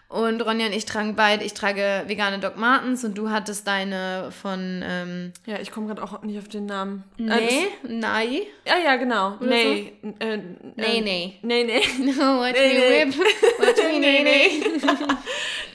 [0.08, 4.30] Und Ronja und ich tragen beide, ich trage vegane Doc Martens und du hattest deine
[4.30, 4.84] von.
[4.86, 7.04] Ähm, ja, ich komme gerade auch nicht auf den Namen.
[7.16, 8.42] Nee, äh, Nai.
[8.66, 9.36] Ja, ja, genau.
[9.40, 9.94] Nee.
[10.02, 10.08] So?
[10.20, 10.40] Äh, äh,
[10.76, 11.38] nee, nee.
[11.42, 11.82] Nee, nee.
[12.12, 13.18] No, watch nee, me whip.
[13.58, 14.62] Watch me, nee, nee.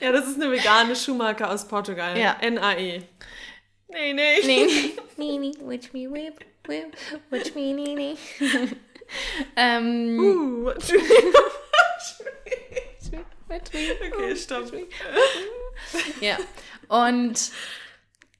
[0.00, 2.16] ja, das ist eine vegane Schuhmarke aus Portugal.
[2.18, 2.36] Ja.
[2.40, 3.02] N-A-E.
[3.88, 4.40] Nee, nee.
[4.44, 4.66] Nee,
[5.16, 5.52] nee, nee.
[5.60, 6.96] Watch me whip, whip.
[7.30, 8.14] Watch me, nee, nee.
[9.56, 10.18] ähm.
[10.18, 11.00] Uh, watch me.
[14.12, 14.72] Okay, stopp.
[16.20, 16.36] ja.
[16.88, 17.50] Und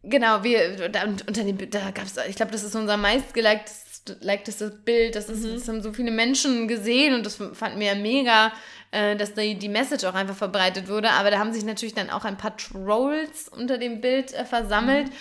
[0.02, 5.14] genau, wir, da, unter dem, da gab es, ich glaube, das ist unser meistgeliktes Bild.
[5.14, 5.54] Das, ist, mhm.
[5.54, 8.52] das haben so viele Menschen gesehen und das fanden wir ja mega,
[8.90, 11.10] äh, dass die, die Message auch einfach verbreitet wurde.
[11.10, 15.08] Aber da haben sich natürlich dann auch ein paar Trolls unter dem Bild äh, versammelt.
[15.08, 15.14] Mhm.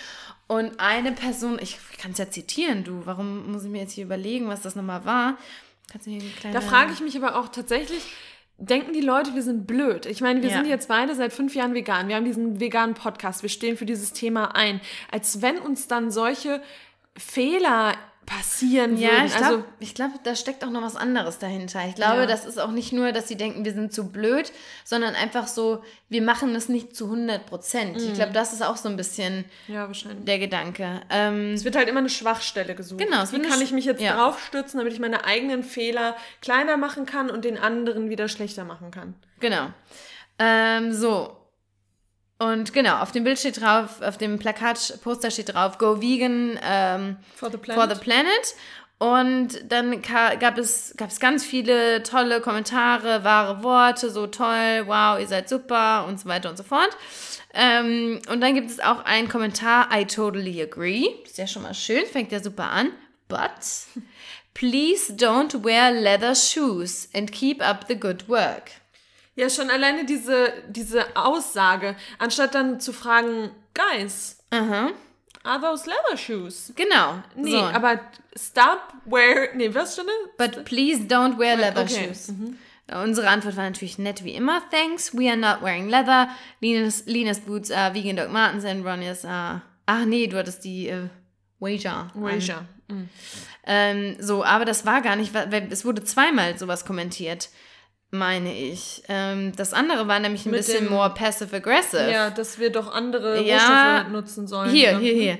[0.48, 4.04] Und eine Person, ich kann es ja zitieren, du, warum muss ich mir jetzt hier
[4.04, 5.38] überlegen, was das nochmal war?
[5.88, 6.54] Kannst du hier eine kleine...
[6.54, 8.02] Da frage ich mich aber auch tatsächlich,
[8.60, 10.06] denken die Leute, wir sind blöd.
[10.06, 10.58] Ich meine, wir ja.
[10.58, 12.08] sind jetzt beide seit fünf Jahren vegan.
[12.08, 13.42] Wir haben diesen veganen Podcast.
[13.42, 14.80] Wir stehen für dieses Thema ein.
[15.10, 16.62] Als wenn uns dann solche
[17.16, 17.94] Fehler
[18.30, 19.26] passieren ja, würden.
[19.26, 21.80] Ich glaub, also ich glaube, da steckt auch noch was anderes dahinter.
[21.88, 22.26] Ich glaube, ja.
[22.26, 24.52] das ist auch nicht nur, dass sie denken, wir sind zu blöd,
[24.84, 27.96] sondern einfach so, wir machen das nicht zu 100 Prozent.
[27.96, 28.04] Mhm.
[28.04, 29.90] Ich glaube, das ist auch so ein bisschen ja,
[30.26, 31.00] der Gedanke.
[31.10, 33.00] Ähm, es wird halt immer eine Schwachstelle gesucht.
[33.00, 33.24] Genau.
[33.32, 34.14] Wie kann ich mich jetzt ja.
[34.14, 38.92] draufstützen, damit ich meine eigenen Fehler kleiner machen kann und den anderen wieder schlechter machen
[38.92, 39.14] kann?
[39.40, 39.70] Genau.
[40.38, 41.36] Ähm, so,
[42.40, 46.58] und genau, auf dem Bild steht drauf, auf dem Plakat, Poster steht drauf, Go Vegan
[46.62, 48.54] ähm, for, the for, the Planet.
[48.98, 55.20] Und dann gab es, gab es ganz viele tolle Kommentare, wahre Worte, so toll, wow,
[55.20, 56.96] ihr seid super und so weiter und so fort.
[57.52, 61.08] Ähm, und dann gibt es auch einen Kommentar, I totally agree.
[61.24, 62.90] Ist ja schon mal schön, fängt ja super an.
[63.28, 63.50] But
[64.54, 68.79] please don't wear leather shoes and keep up the good work.
[69.40, 74.90] Ja, schon alleine diese, diese Aussage, anstatt dann zu fragen, Guys, Aha.
[75.44, 76.70] are those leather shoes?
[76.76, 77.22] Genau.
[77.34, 77.62] Nee, so.
[77.62, 78.00] aber
[78.36, 80.04] stop wear, nee, was schon?
[80.36, 82.08] But please don't wear leather okay.
[82.08, 82.28] shoes.
[82.28, 82.58] Mhm.
[83.02, 84.60] Unsere Antwort war natürlich nett wie immer.
[84.70, 86.28] Thanks, we are not wearing leather.
[86.60, 89.62] Lena's, Lena's boots are vegan Doc Martens and Ronja's are...
[89.86, 91.08] Ach nee, du hattest die äh,
[91.60, 92.10] Wager.
[92.12, 92.66] Wager.
[92.88, 93.08] Mhm.
[93.66, 97.48] Ähm, so, aber das war gar nicht, weil es wurde zweimal sowas kommentiert
[98.10, 99.02] meine ich.
[99.08, 102.10] Ähm, das andere war nämlich ein Mit bisschen dem, more passive-aggressive.
[102.10, 104.70] Ja, dass wir doch andere ja, nutzen sollen.
[104.70, 104.98] Hier, ne?
[104.98, 105.38] hier, hier.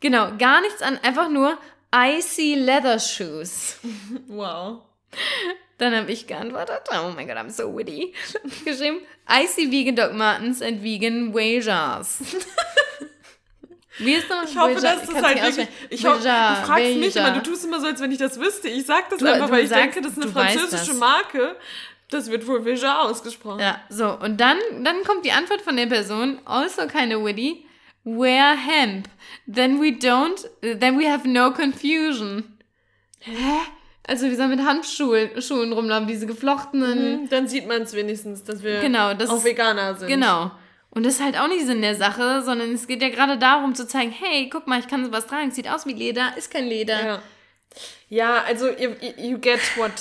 [0.00, 1.56] Genau, gar nichts an, einfach nur
[1.94, 3.78] icy leather shoes.
[4.28, 4.82] Wow.
[5.78, 8.14] Dann habe ich geantwortet, oh my god, I'm so witty,
[8.64, 12.20] geschrieben, icy vegan Doc Martens and vegan Wagers.
[13.98, 14.50] Wie ist das?
[14.50, 15.68] Ich hoffe, Voyager, dass das halt wirklich.
[15.90, 16.98] Ich hoffe, du fragst Voyager.
[16.98, 18.68] mich immer, du tust immer so, als wenn ich das wüsste.
[18.68, 21.56] Ich sag das du, einfach, du weil ich sagst, denke, das ist eine französische Marke.
[22.12, 23.60] Das wird wohl Veja ausgesprochen.
[23.60, 24.18] Ja, so.
[24.18, 27.64] Und dann, dann kommt die Antwort von der Person, also keine witty,
[28.04, 29.08] wear hemp.
[29.52, 32.58] Then we don't, then we have no confusion.
[33.20, 33.60] Hä?
[34.06, 37.22] Also wir sollen mit Handschuhen Schuhen rumlaufen, diese geflochtenen.
[37.22, 40.08] Mhm, dann sieht man es wenigstens, dass wir genau, das auch Veganer sind.
[40.08, 40.50] Genau.
[40.90, 43.74] Und das ist halt auch nicht Sinn der Sache, sondern es geht ja gerade darum
[43.74, 46.66] zu zeigen, hey, guck mal, ich kann sowas tragen, sieht aus wie Leder, ist kein
[46.66, 47.06] Leder.
[47.06, 47.22] Ja,
[48.10, 49.92] ja also you, you get what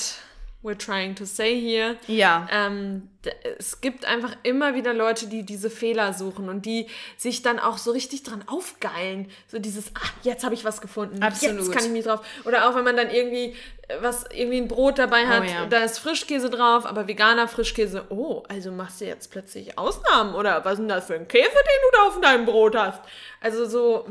[0.64, 1.98] we're trying to say here.
[2.08, 2.48] Ja.
[2.52, 3.10] Ähm,
[3.58, 7.78] es gibt einfach immer wieder Leute, die diese Fehler suchen und die sich dann auch
[7.78, 9.30] so richtig dran aufgeilen.
[9.48, 11.22] So dieses, ah, jetzt habe ich was gefunden.
[11.24, 11.60] Absolut.
[11.60, 12.26] Jetzt kann ich mich drauf.
[12.46, 13.56] Oder auch wenn man dann irgendwie
[13.88, 15.66] äh, was, irgendwie ein Brot dabei hat, oh, ja.
[15.66, 18.06] da ist Frischkäse drauf, aber veganer Frischkäse.
[18.10, 21.50] Oh, also machst du jetzt plötzlich Ausnahmen oder was ist denn das für ein Käse,
[21.50, 23.02] den du da auf deinem Brot hast?
[23.40, 24.08] Also so,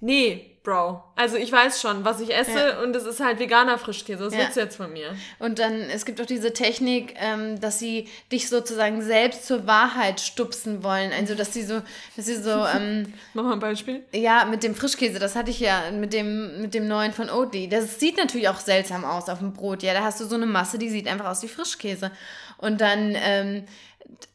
[0.00, 1.02] nee, Bro.
[1.16, 2.82] Also ich weiß schon, was ich esse ja.
[2.82, 4.24] und es ist halt veganer Frischkäse.
[4.24, 4.40] Das ja.
[4.40, 5.16] willst du jetzt von mir.
[5.38, 10.20] Und dann, es gibt auch diese Technik, ähm, dass sie dich sozusagen selbst zur Wahrheit
[10.20, 11.12] stupsen wollen.
[11.12, 11.80] Also, dass sie so,
[12.14, 14.04] dass sie so, ähm, Mach mal ein Beispiel.
[14.12, 17.68] Ja, mit dem Frischkäse, das hatte ich ja mit dem, mit dem neuen von Oatly.
[17.68, 19.82] Das sieht natürlich auch seltsam aus auf dem Brot.
[19.82, 22.10] Ja, da hast du so eine Masse, die sieht einfach aus wie Frischkäse.
[22.58, 23.64] Und dann, ähm,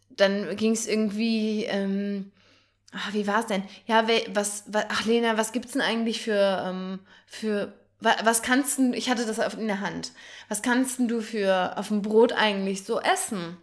[0.09, 2.31] dann ging es irgendwie, ähm,
[2.97, 3.63] Ach, wie war es denn?
[3.87, 8.93] Ja, was, was, ach Lena, was gibt's denn eigentlich für, ähm, für, was kannst du,
[8.93, 10.13] ich hatte das in der Hand,
[10.47, 13.57] was kannst du für auf dem Brot eigentlich so essen?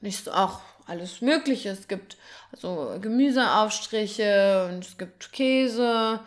[0.00, 1.70] Nicht so, auch alles Mögliche.
[1.70, 2.18] Es gibt
[2.52, 6.20] so Gemüseaufstriche und es gibt Käse.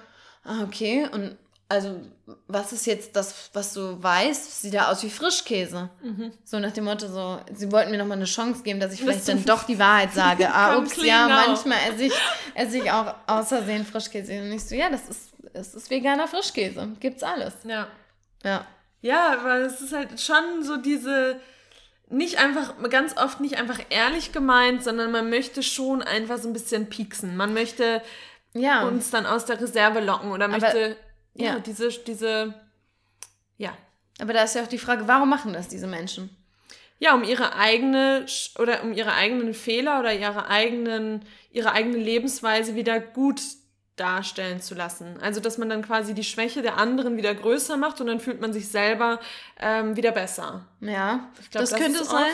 [0.43, 1.07] Ah, okay.
[1.11, 1.37] Und
[1.69, 1.99] also,
[2.47, 4.61] was ist jetzt das, was du weißt?
[4.61, 5.89] Sieht ja aus wie Frischkäse.
[6.01, 6.31] Mhm.
[6.45, 9.27] So nach dem Motto, so, sie wollten mir nochmal eine Chance geben, dass ich vielleicht
[9.27, 10.49] dann doch die Wahrheit sage.
[10.49, 12.13] ah, ups, ja, manchmal esse ich,
[12.53, 14.41] esse ich auch außersehen Frischkäse.
[14.41, 16.87] Und ich so, ja, das ist, das ist veganer Frischkäse.
[17.01, 17.53] Gibt's alles.
[17.65, 17.87] Ja.
[18.43, 18.65] Ja.
[19.01, 21.39] Ja, weil es ist halt schon so diese,
[22.09, 26.53] nicht einfach, ganz oft nicht einfach ehrlich gemeint, sondern man möchte schon einfach so ein
[26.53, 27.35] bisschen pieksen.
[27.35, 28.01] Man möchte
[28.53, 28.83] Ja.
[28.87, 30.95] uns dann aus der Reserve locken oder möchte,
[31.37, 31.59] ja, ja.
[31.59, 32.53] diese, diese,
[33.57, 33.77] ja.
[34.19, 36.29] Aber da ist ja auch die Frage, warum machen das diese Menschen?
[36.99, 38.25] Ja, um ihre eigene
[38.57, 43.39] oder um ihre eigenen Fehler oder ihre eigenen, ihre eigene Lebensweise wieder gut
[43.97, 45.17] darstellen zu lassen.
[45.21, 48.41] Also, dass man dann quasi die Schwäche der anderen wieder größer macht und dann fühlt
[48.41, 49.19] man sich selber
[49.59, 50.65] ähm, wieder besser.
[50.81, 52.33] Ja, glaub, das, das könnte sein.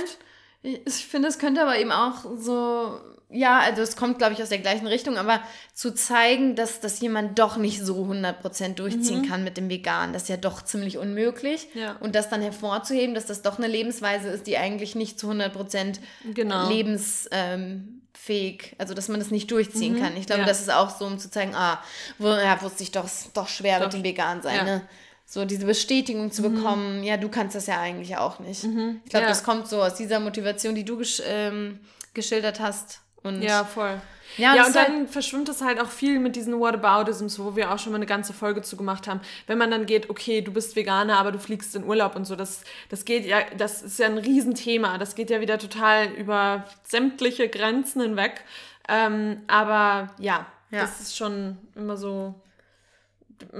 [0.61, 2.99] Ich finde, es könnte aber eben auch so,
[3.33, 5.41] ja, also es kommt, glaube ich, aus der gleichen Richtung, aber
[5.73, 10.23] zu zeigen, dass, dass jemand doch nicht so 100% durchziehen kann mit dem Vegan, das
[10.23, 11.67] ist ja doch ziemlich unmöglich.
[11.73, 11.81] Mhm.
[11.81, 11.95] Ja.
[11.99, 15.99] Und das dann hervorzuheben, dass das doch eine Lebensweise ist, die eigentlich nicht zu 100%
[16.33, 16.69] Genau.
[16.69, 20.15] lebensfähig, ähm, also dass man das nicht durchziehen kann.
[20.17, 20.47] Ich glaube, Mhm.
[20.47, 20.51] ja.
[20.53, 21.81] das ist auch so, um zu zeigen, ah,
[22.19, 23.85] wo, ja, wusste ich doch, doch schwer Doch.
[23.87, 24.61] mit dem Vegan sein, Ja.
[24.63, 24.67] Mhm.
[24.69, 24.81] ne?
[25.25, 28.63] So diese Bestätigung zu bekommen, ja, du kannst das ja eigentlich auch nicht.
[28.65, 28.69] Ich
[29.09, 29.29] glaube, Ja.
[29.29, 31.79] das kommt so aus dieser Motivation, die du gesch ähm,
[32.13, 32.99] geschildert hast.
[33.23, 33.99] Und Ja, voll.
[34.37, 37.71] Ja, Ja, und halt- dann verschwimmt es halt auch viel mit diesen Whataboutisms, wo wir
[37.71, 39.21] auch schon mal eine ganze Folge zu gemacht haben.
[39.47, 42.35] Wenn man dann geht, okay, du bist Veganer, aber du fliegst in Urlaub und so,
[42.35, 44.97] das, das geht ja, das ist ja ein Riesenthema.
[44.97, 48.43] Das geht ja wieder total über sämtliche Grenzen hinweg.
[48.89, 50.81] Ähm, aber ja, Ja.
[50.81, 52.33] das ist schon immer so.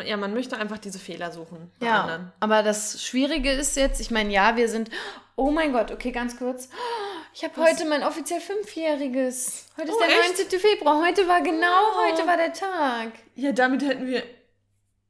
[0.05, 2.31] Ja, man möchte einfach diese Fehler suchen ja, anderen.
[2.39, 4.89] aber das Schwierige ist jetzt, ich meine, ja, wir sind,
[5.35, 6.69] oh mein Gott, okay, ganz kurz.
[7.33, 9.65] Ich habe heute mein offiziell Fünfjähriges.
[9.77, 10.37] Heute ist Oh, der echt?
[10.51, 10.59] 19.
[10.59, 11.03] Februar.
[11.05, 12.05] Heute war genau, Oh.
[12.11, 13.11] heute war der Tag.
[13.35, 14.23] Ja, damit hätten wir.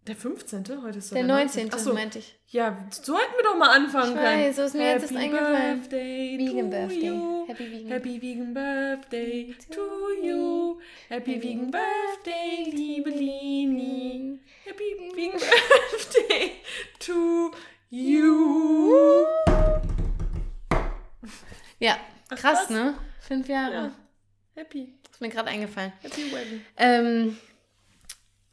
[0.08, 0.64] Der 15.
[0.84, 1.70] Heute ist doch Der 19.
[1.74, 1.94] Ach so.
[1.94, 2.38] meinte ich.
[2.48, 4.44] Ja, so hätten wir doch mal anfangen Ich können.
[4.48, 5.80] weiß, so ist mir jetzt erst eingefallen.
[5.82, 7.08] Birthday Vegan to Birthday.
[7.08, 7.48] You.
[7.48, 7.92] Happy Vegan.
[7.92, 9.82] Happy Vegan Birthday to
[10.22, 10.80] you.
[11.10, 14.40] Happy Vegan Birthday, liebe Lini.
[14.66, 16.52] Happy Vegan Birthday
[17.00, 17.52] to
[17.90, 19.26] you.
[21.80, 21.98] Ja,
[22.36, 22.94] krass, ne?
[23.20, 23.74] Fünf Jahre.
[23.74, 23.92] Ja.
[24.56, 25.92] Happy, Ist mir gerade eingefallen.
[26.02, 26.62] happy wedding.
[26.78, 27.38] Ähm,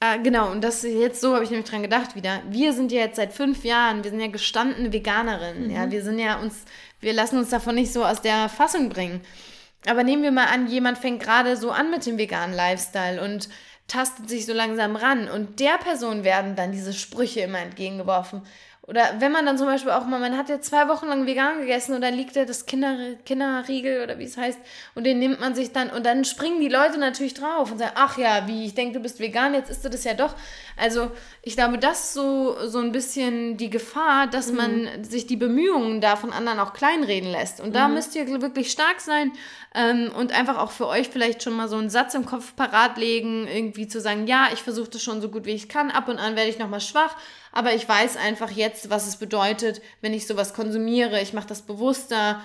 [0.00, 2.42] ah, genau, und das jetzt so habe ich nämlich dran gedacht wieder.
[2.48, 5.70] Wir sind ja jetzt seit fünf Jahren, wir sind ja gestandene Veganerinnen.
[5.70, 6.64] Ja, wir sind ja uns,
[7.00, 9.20] wir lassen uns davon nicht so aus der Fassung bringen.
[9.86, 13.48] Aber nehmen wir mal an, jemand fängt gerade so an mit dem veganen Lifestyle und
[13.88, 18.42] tastet sich so langsam ran und der Person werden dann diese Sprüche immer entgegengeworfen.
[18.82, 21.60] Oder wenn man dann zum Beispiel auch mal, man hat ja zwei Wochen lang vegan
[21.60, 24.58] gegessen und dann liegt da das Kinder, Kinderriegel oder wie es heißt
[24.94, 27.92] und den nimmt man sich dann und dann springen die Leute natürlich drauf und sagen,
[27.94, 30.34] ach ja, wie, ich denke, du bist vegan, jetzt isst du das ja doch.
[30.76, 31.10] Also
[31.42, 36.00] ich glaube, das ist so, so ein bisschen die Gefahr, dass man sich die Bemühungen
[36.00, 37.60] da von anderen auch kleinreden lässt.
[37.60, 39.32] Und da müsst ihr wirklich stark sein
[39.74, 42.96] ähm, und einfach auch für euch vielleicht schon mal so einen Satz im Kopf parat
[42.96, 46.08] legen, irgendwie zu sagen, ja, ich versuche das schon so gut wie ich kann, ab
[46.08, 47.14] und an werde ich nochmal schwach,
[47.52, 51.20] aber ich weiß einfach jetzt, was es bedeutet, wenn ich sowas konsumiere.
[51.20, 52.40] Ich mache das bewusster,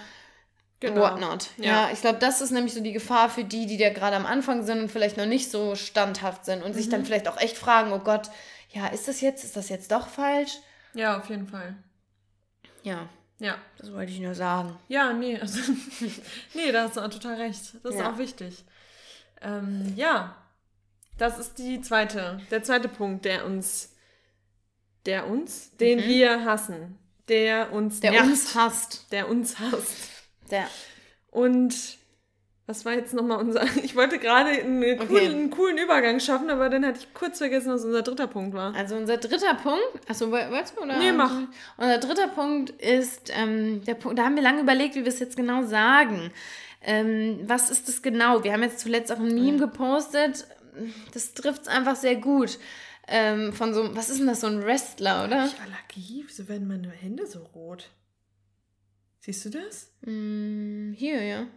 [0.82, 1.02] Genau.
[1.02, 1.50] whatnot.
[1.58, 1.90] Ja, Ja.
[1.94, 4.64] ich glaube, das ist nämlich so die Gefahr für die, die da gerade am Anfang
[4.66, 6.92] sind und vielleicht noch nicht so standhaft sind und sich Mhm.
[6.92, 8.30] dann vielleicht auch echt fragen, oh Gott,
[8.72, 10.52] ja, ist das jetzt, ist das jetzt doch falsch?
[10.94, 11.76] Ja, auf jeden Fall.
[12.84, 13.08] Ja,
[13.40, 13.56] Ja.
[13.78, 14.78] das wollte ich nur sagen.
[14.90, 15.60] Ja, nee, also,
[16.54, 17.62] nee, da hast du auch total recht.
[17.84, 18.12] Das ist Ja.
[18.12, 18.64] auch wichtig.
[19.42, 20.36] Ähm, ja,
[21.18, 23.94] das ist die zweite, der zweite Punkt, der uns,
[25.06, 28.02] der uns, den wir hassen, der uns Mhm.
[28.02, 29.06] Der nervt, uns hasst.
[29.12, 30.10] der uns hasst.
[30.52, 30.68] Der,
[31.32, 31.98] Und
[32.68, 35.26] was war jetzt nochmal unser, ich wollte gerade einen, coolen, Okay.
[35.28, 38.74] einen coolen Übergang schaffen, aber dann hatte ich kurz vergessen, was unser dritter Punkt war.
[38.76, 40.82] also unser dritter Punkt, achso, woll- wolltest du?
[40.84, 40.98] Oder?
[40.98, 41.32] Nee, mach.
[41.78, 45.20] Unser dritter Punkt ist, ähm, der Punkt, da haben wir lange überlegt, wie wir es
[45.20, 46.32] jetzt genau sagen.
[46.88, 48.44] Ähm, was ist das genau?
[48.44, 50.46] Wir haben jetzt zuletzt auch ein Meme gepostet,
[51.14, 52.60] das trifft es einfach sehr gut.
[53.08, 55.46] Ähm, von so, was ist denn das, so ein Wrestler, oder?
[55.46, 57.92] Ich Allergie, wieso werden meine Hände so rot?
[59.20, 59.92] Siehst du das?
[60.02, 61.48] Mm, hier, ja.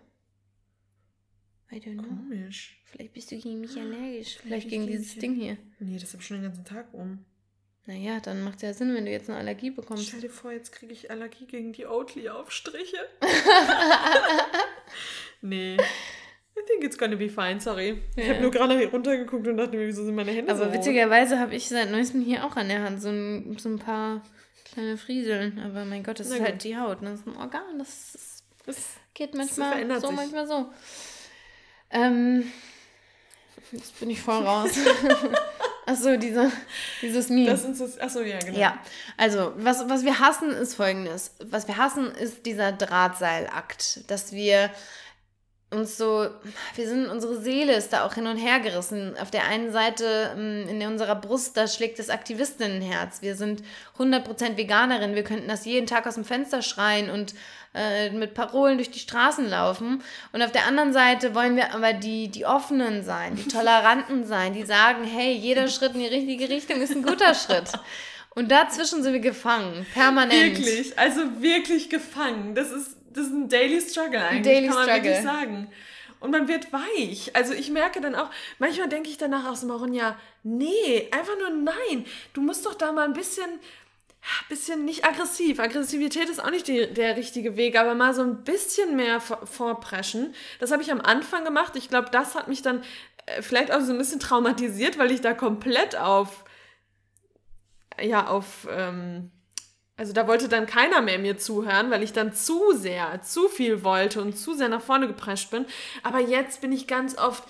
[1.71, 2.03] I don't know.
[2.03, 2.81] Komisch.
[2.85, 4.39] Vielleicht bist du gegen mich allergisch.
[4.39, 5.17] Vielleicht Vielleicht gegen dieses.
[5.17, 5.59] Ding hier.
[5.79, 7.25] Nee, das habe ich schon den ganzen Tag um.
[7.85, 10.09] Naja, dann macht es ja Sinn, wenn du jetzt eine Allergie bekommst.
[10.09, 12.99] Stell dir vor, jetzt kriege ich Allergie gegen die Oatly-Aufstriche.
[15.41, 15.79] nee.
[16.61, 18.03] I think it's gonna be fine, sorry.
[18.17, 18.33] Ich Ja.
[18.35, 20.79] habe nur gerade runtergeguckt und dachte mir, wieso sind meine Hände so Aber rot?
[20.81, 24.23] witzigerweise habe ich seit neuestem hier auch an der Hand so ein, so ein paar
[24.73, 25.59] kleine Frieseln.
[25.65, 26.49] Aber mein Gott, das Na ist gut.
[26.49, 27.03] halt die Haut.
[27.03, 27.11] ne?
[27.11, 27.79] Das ist ein Organ.
[27.79, 28.77] Das, ist, Das,
[29.15, 30.17] geht manchmal verändert so, sich.
[30.17, 30.67] manchmal so.
[31.91, 32.51] Ähm,
[33.73, 34.71] jetzt bin ich voll raus.
[35.87, 36.53] Achso, diese,
[37.01, 37.47] dieses Meme.
[37.47, 38.59] das ist das, achso, ja, genau.
[38.59, 38.79] Ja,
[39.17, 41.35] also was, was wir hassen ist folgendes.
[41.43, 44.71] Was wir hassen ist dieser Drahtseilakt, dass wir
[45.71, 46.29] uns so,
[46.77, 49.15] wir sind, unsere Seele ist da auch hin und her gerissen.
[49.21, 53.21] Auf der einen Seite ähm, in unserer Brust, da schlägt das Aktivistinnenherz.
[53.21, 53.63] Wir sind
[53.99, 55.15] 100% Veganerin.
[55.15, 57.35] Wir könnten das jeden Tag aus dem Fenster schreien und
[57.75, 60.03] äh, mit Parolen durch die Straßen laufen.
[60.33, 64.55] Und auf der anderen Seite wollen wir aber die, die Offenen sein, die Toleranten sein,
[64.55, 67.73] die sagen, hey, jeder Schritt in die richtige Richtung ist ein guter Schritt.
[68.31, 70.59] Und dazwischen sind wir gefangen, permanent.
[70.59, 72.55] Wirklich, also wirklich gefangen.
[72.55, 75.05] Das ist das ist ein Daily Struggle eigentlich, Daily kann man Struggle.
[75.05, 75.71] wirklich sagen.
[76.21, 77.35] Und man wird weich.
[77.35, 81.51] Also ich merke dann auch, manchmal denke ich danach aus dem ja, nee, einfach nur
[81.51, 82.07] nein.
[82.33, 83.49] Du musst doch da mal ein bisschen,
[84.49, 85.61] bisschen nicht aggressiv.
[85.61, 90.35] Aggressivität ist auch nicht die, der richtige Weg, aber mal so ein bisschen mehr vorpreschen.
[90.59, 91.77] Das habe ich am Anfang gemacht.
[91.77, 92.83] Ich glaube, das hat mich dann
[93.27, 96.45] äh, vielleicht auch so ein bisschen traumatisiert, weil ich da komplett auf,
[98.01, 99.31] ja, auf, ähm,
[99.99, 103.83] also da wollte dann keiner mehr mir zuhören, weil ich dann zu sehr, zu viel
[103.83, 105.67] wollte und zu sehr nach vorne geprescht bin.
[106.05, 107.43] Aber jetzt bin ich ganz oft,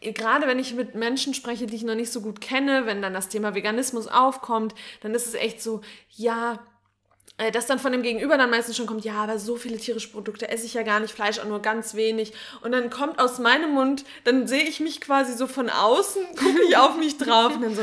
[0.00, 3.12] gerade wenn ich mit Menschen spreche, die ich noch nicht so gut kenne, wenn dann
[3.12, 5.82] das Thema Veganismus aufkommt, dann ist es echt so,
[6.16, 6.58] ja,
[7.36, 10.08] äh, dass dann von dem Gegenüber dann meistens schon kommt, ja, aber so viele tierische
[10.08, 12.32] Produkte esse ich ja gar nicht, Fleisch auch nur ganz wenig.
[12.62, 16.62] Und dann kommt aus meinem Mund, dann sehe ich mich quasi so von außen, gucke
[16.66, 17.82] ich auf mich drauf und dann so,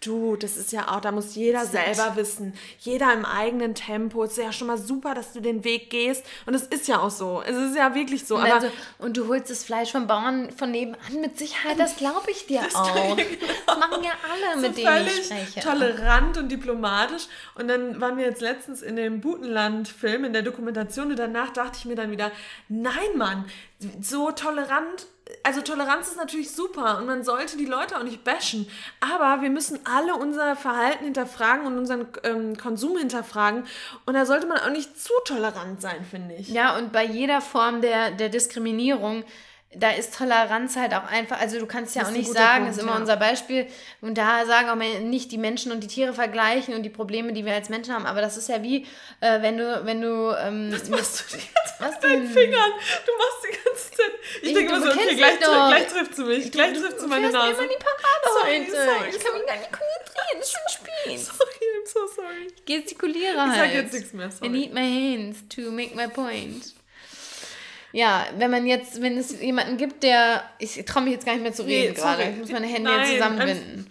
[0.00, 2.54] Du, das ist ja auch, da muss jeder selber wissen.
[2.78, 4.22] Jeder im eigenen Tempo.
[4.22, 6.24] Es ist ja schon mal super, dass du den Weg gehst.
[6.46, 7.42] Und es ist ja auch so.
[7.44, 8.36] Es ist ja wirklich so.
[8.36, 11.96] Und, aber also, und du holst das Fleisch vom Bauern von nebenan mit Sicherheit, das
[11.96, 12.96] glaube ich dir auch.
[12.96, 13.28] Ja, genau.
[13.66, 15.60] Das machen ja alle, so mit denen ich spreche.
[15.60, 17.26] Tolerant und diplomatisch.
[17.56, 21.10] Und dann waren wir jetzt letztens in dem Butenland-Film, in der Dokumentation.
[21.10, 22.30] Und danach dachte ich mir dann wieder,
[22.68, 23.46] nein, Mann,
[24.00, 25.06] so tolerant
[25.42, 28.68] also Toleranz ist natürlich super und man sollte die Leute auch nicht bashen,
[29.00, 33.66] aber wir müssen alle unser Verhalten hinterfragen und unseren ähm, Konsum hinterfragen
[34.06, 36.48] und da sollte man auch nicht zu tolerant sein, finde ich.
[36.48, 39.24] Ja, und bei jeder Form der, der Diskriminierung
[39.74, 42.82] da ist Toleranz halt auch einfach, also du kannst ja auch nicht sagen, Punkt, ist
[42.82, 42.98] immer ja.
[42.98, 43.66] unser Beispiel,
[44.00, 47.44] und da sagen auch nicht die Menschen und die Tiere vergleichen und die Probleme, die
[47.44, 48.86] wir als Menschen haben, aber das ist ja wie,
[49.20, 52.72] äh, wenn du, wenn du, ähm, Was machst du jetzt was mit deinen Fingern?
[53.04, 56.24] Du machst die ganze Zeit, ich, ich denke immer so, okay, gleich, gleich trifft sie
[56.24, 57.58] mich, gleich trifft sie meine Nase.
[57.58, 58.70] immer die Parade sorry, heute.
[58.70, 61.20] Sorry, ich kann mich gar nicht konzentrieren, es ist schon spät.
[61.20, 62.46] Sorry, I'm so sorry.
[62.56, 63.52] Ich gestikuliere halt.
[63.52, 64.46] Ich sag jetzt nichts mehr, sorry.
[64.46, 66.77] I need my hands to make my point.
[67.92, 71.42] Ja, wenn man jetzt, wenn es jemanden gibt, der, ich traue mich jetzt gar nicht
[71.42, 73.86] mehr zu reden nee, gerade, ich muss meine Hände Nein, jetzt zusammenbinden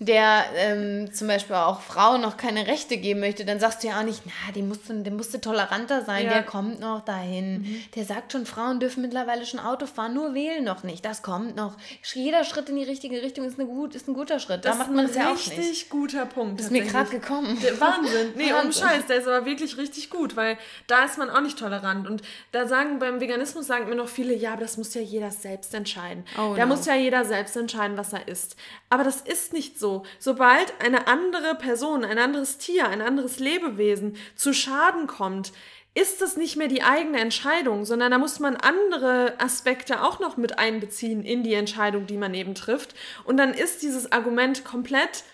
[0.00, 3.98] der ähm, zum Beispiel auch Frauen noch keine Rechte geben möchte, dann sagst du ja
[3.98, 6.34] auch nicht, na, die musste, der musste toleranter sein, ja.
[6.34, 7.62] der kommt noch dahin.
[7.62, 7.82] Mhm.
[7.96, 11.04] Der sagt schon, Frauen dürfen mittlerweile schon Auto fahren, nur wählen noch nicht.
[11.04, 11.76] Das kommt noch.
[12.14, 14.64] Jeder Schritt in die richtige Richtung ist, eine gut, ist ein guter Schritt.
[14.64, 15.50] Das da macht man es ja auch nicht.
[15.50, 16.60] Richtig guter Punkt.
[16.60, 17.58] Ist mir gerade gekommen.
[17.60, 18.34] Der Wahnsinn.
[18.36, 21.58] Nee, um Scheiß, der ist aber wirklich richtig gut, weil da ist man auch nicht
[21.58, 22.06] tolerant.
[22.08, 25.32] Und da sagen beim Veganismus sagen mir noch viele, ja, aber das muss ja jeder
[25.32, 26.24] selbst entscheiden.
[26.38, 26.76] Oh, da no.
[26.76, 28.54] muss ja jeder selbst entscheiden, was er isst.
[28.90, 29.87] Aber das ist nicht so.
[30.18, 35.52] Sobald eine andere Person, ein anderes Tier, ein anderes Lebewesen zu Schaden kommt,
[35.94, 40.36] ist das nicht mehr die eigene Entscheidung, sondern da muss man andere Aspekte auch noch
[40.36, 42.94] mit einbeziehen in die Entscheidung, die man eben trifft.
[43.24, 45.24] Und dann ist dieses Argument komplett,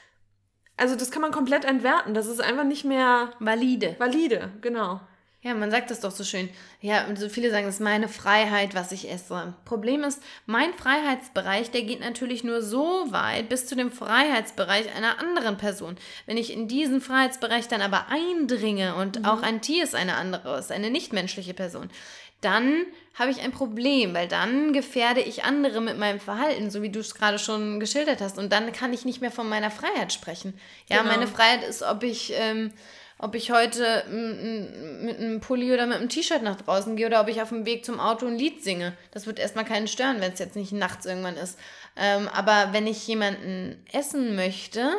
[0.77, 2.14] also das kann man komplett entwerten.
[2.14, 3.97] Das ist einfach nicht mehr valide.
[3.99, 5.01] Valide, genau.
[5.44, 6.48] Ja, man sagt das doch so schön.
[6.80, 9.52] Ja, so viele sagen, es ist meine Freiheit, was ich esse.
[9.66, 15.20] Problem ist, mein Freiheitsbereich, der geht natürlich nur so weit bis zu dem Freiheitsbereich einer
[15.20, 15.98] anderen Person.
[16.24, 19.26] Wenn ich in diesen Freiheitsbereich dann aber eindringe und mhm.
[19.26, 21.90] auch ein Tier ist eine andere, ist eine nichtmenschliche Person,
[22.40, 26.90] dann habe ich ein Problem, weil dann gefährde ich andere mit meinem Verhalten, so wie
[26.90, 28.38] du es gerade schon geschildert hast.
[28.38, 30.59] Und dann kann ich nicht mehr von meiner Freiheit sprechen.
[30.88, 31.12] Ja, genau.
[31.12, 32.33] meine Freiheit ist, ob ich.
[32.35, 32.72] Ähm,
[33.18, 37.29] ob ich heute mit einem Pulli oder mit einem T-Shirt nach draußen gehe oder ob
[37.29, 38.96] ich auf dem Weg zum Auto ein Lied singe.
[39.12, 41.59] Das wird erstmal keinen stören, wenn es jetzt nicht nachts irgendwann ist.
[41.96, 44.96] Ähm, aber wenn ich jemanden essen möchte,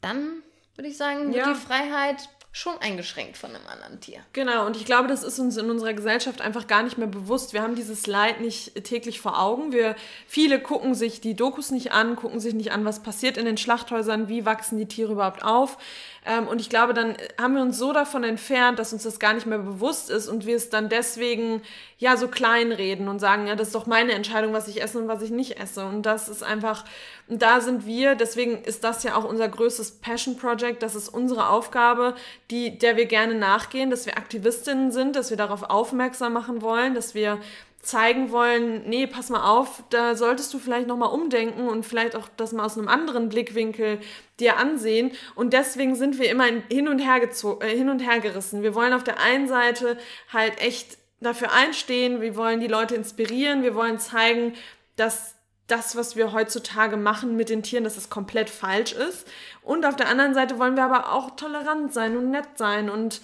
[0.00, 0.42] dann
[0.76, 1.52] würde ich sagen, wird ja.
[1.52, 4.20] die Freiheit schon eingeschränkt von einem anderen Tier.
[4.32, 7.52] Genau, und ich glaube, das ist uns in unserer Gesellschaft einfach gar nicht mehr bewusst.
[7.52, 9.72] Wir haben dieses Leid nicht täglich vor Augen.
[9.72, 9.96] Wir,
[10.28, 13.56] viele gucken sich die Dokus nicht an, gucken sich nicht an, was passiert in den
[13.56, 15.78] Schlachthäusern, wie wachsen die Tiere überhaupt auf.
[16.26, 19.34] Ähm, und ich glaube, dann haben wir uns so davon entfernt, dass uns das gar
[19.34, 21.60] nicht mehr bewusst ist und wir es dann deswegen
[21.98, 24.98] ja so klein reden und sagen, ja, das ist doch meine Entscheidung, was ich esse
[24.98, 25.84] und was ich nicht esse.
[25.84, 26.84] Und das ist einfach,
[27.28, 31.50] da sind wir, deswegen ist das ja auch unser größtes Passion Project, das ist unsere
[31.50, 32.14] Aufgabe,
[32.50, 36.94] die, der wir gerne nachgehen, dass wir Aktivistinnen sind, dass wir darauf aufmerksam machen wollen,
[36.94, 37.38] dass wir
[37.84, 42.28] zeigen wollen, nee, pass mal auf, da solltest du vielleicht nochmal umdenken und vielleicht auch
[42.36, 44.00] das mal aus einem anderen Blickwinkel
[44.40, 45.12] dir ansehen.
[45.34, 47.20] Und deswegen sind wir immer hin und her,
[47.60, 48.62] äh, hin und her gerissen.
[48.62, 49.98] Wir wollen auf der einen Seite
[50.32, 54.54] halt echt dafür einstehen, wir wollen die Leute inspirieren, wir wollen zeigen,
[54.96, 55.34] dass
[55.66, 59.26] das, was wir heutzutage machen mit den Tieren, dass es komplett falsch ist.
[59.62, 63.22] Und auf der anderen Seite wollen wir aber auch tolerant sein und nett sein und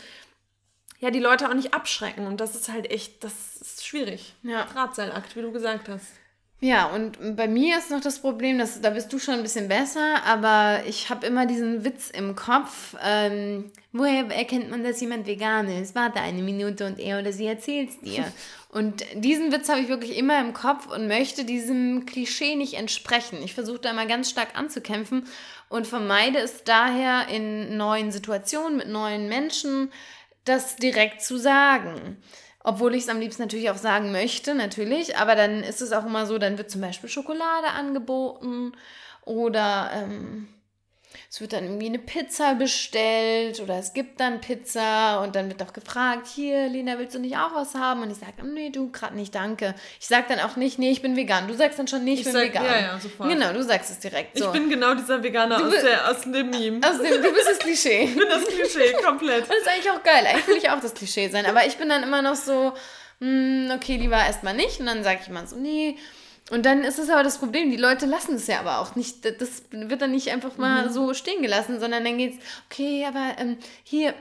[1.01, 2.27] ja, die Leute auch nicht abschrecken.
[2.27, 3.60] Und das ist halt echt, das
[3.91, 4.34] schwierig.
[4.43, 4.66] Ja.
[4.72, 6.20] Drahtseilakt, wie du gesagt hast.
[6.62, 9.68] Ja, und bei mir ist noch das Problem, dass da bist du schon ein bisschen
[9.68, 12.95] besser, aber ich habe immer diesen Witz im Kopf.
[13.03, 15.95] Ähm, woher erkennt man, dass jemand vegan ist?
[15.95, 18.30] Warte eine Minute und er oder sie erzählt es dir.
[18.68, 23.38] und diesen Witz habe ich wirklich immer im Kopf und möchte diesem Klischee nicht entsprechen.
[23.43, 25.26] Ich versuche da immer ganz stark anzukämpfen
[25.70, 29.91] und vermeide es daher in neuen Situationen mit neuen Menschen,
[30.45, 32.18] das direkt zu sagen.
[32.63, 35.17] Obwohl ich es am liebsten natürlich auch sagen möchte, natürlich.
[35.17, 38.73] Aber dann ist es auch immer so, dann wird zum Beispiel Schokolade angeboten
[39.25, 40.49] oder ähm,
[41.31, 45.63] es wird dann irgendwie eine Pizza bestellt oder es gibt dann Pizza und dann wird
[45.63, 48.03] auch gefragt, hier, Lena, willst du nicht auch was haben?
[48.03, 49.75] Und ich sage, nee, du, gerade nicht, danke.
[50.01, 51.49] Ich sage dann auch nicht, nee, ich bin vegan.
[51.49, 52.65] Du sagst dann schon, nee, ich, ich bin sag, vegan.
[52.65, 53.29] Ja, ja, sofort.
[53.29, 54.47] Genau, du sagst es direkt so.
[54.47, 56.81] Ich bin genau dieser Veganer du, aus, der, aus dem Meme.
[56.87, 58.05] Aus dem, du bist das Klischee.
[58.05, 59.49] ich bin das Klischee, komplett.
[59.49, 60.27] das ist eigentlich auch geil.
[60.27, 61.47] Eigentlich will ich auch das Klischee sein.
[61.47, 62.73] Aber ich bin dann immer noch so,
[63.21, 64.81] hm, okay, lieber erstmal nicht.
[64.81, 65.97] Und dann sage ich immer so, nee,
[66.51, 69.24] und dann ist es aber das Problem, die Leute lassen es ja aber auch nicht,
[69.24, 70.92] das wird dann nicht einfach mal mhm.
[70.92, 74.14] so stehen gelassen, sondern dann geht's, okay, aber ähm, hier,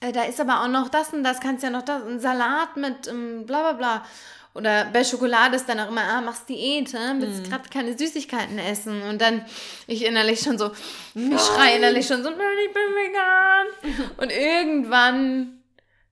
[0.00, 2.76] äh, da ist aber auch noch das und das, kannst ja noch das, ein Salat
[2.76, 4.04] mit ähm, bla bla bla.
[4.54, 7.50] Oder bei Schokolade ist dann auch immer, ah, machst Diät, äh, willst mhm.
[7.50, 9.02] gerade keine Süßigkeiten essen.
[9.02, 9.44] Und dann
[9.86, 10.72] ich innerlich schon so,
[11.14, 11.36] nein.
[11.36, 14.10] ich schreie innerlich schon so, nein, ich bin vegan.
[14.16, 15.62] und irgendwann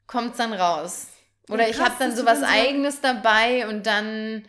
[0.06, 1.08] kommt es dann raus.
[1.48, 4.44] Oder krass, ich habe dann so was Eigenes dabei und dann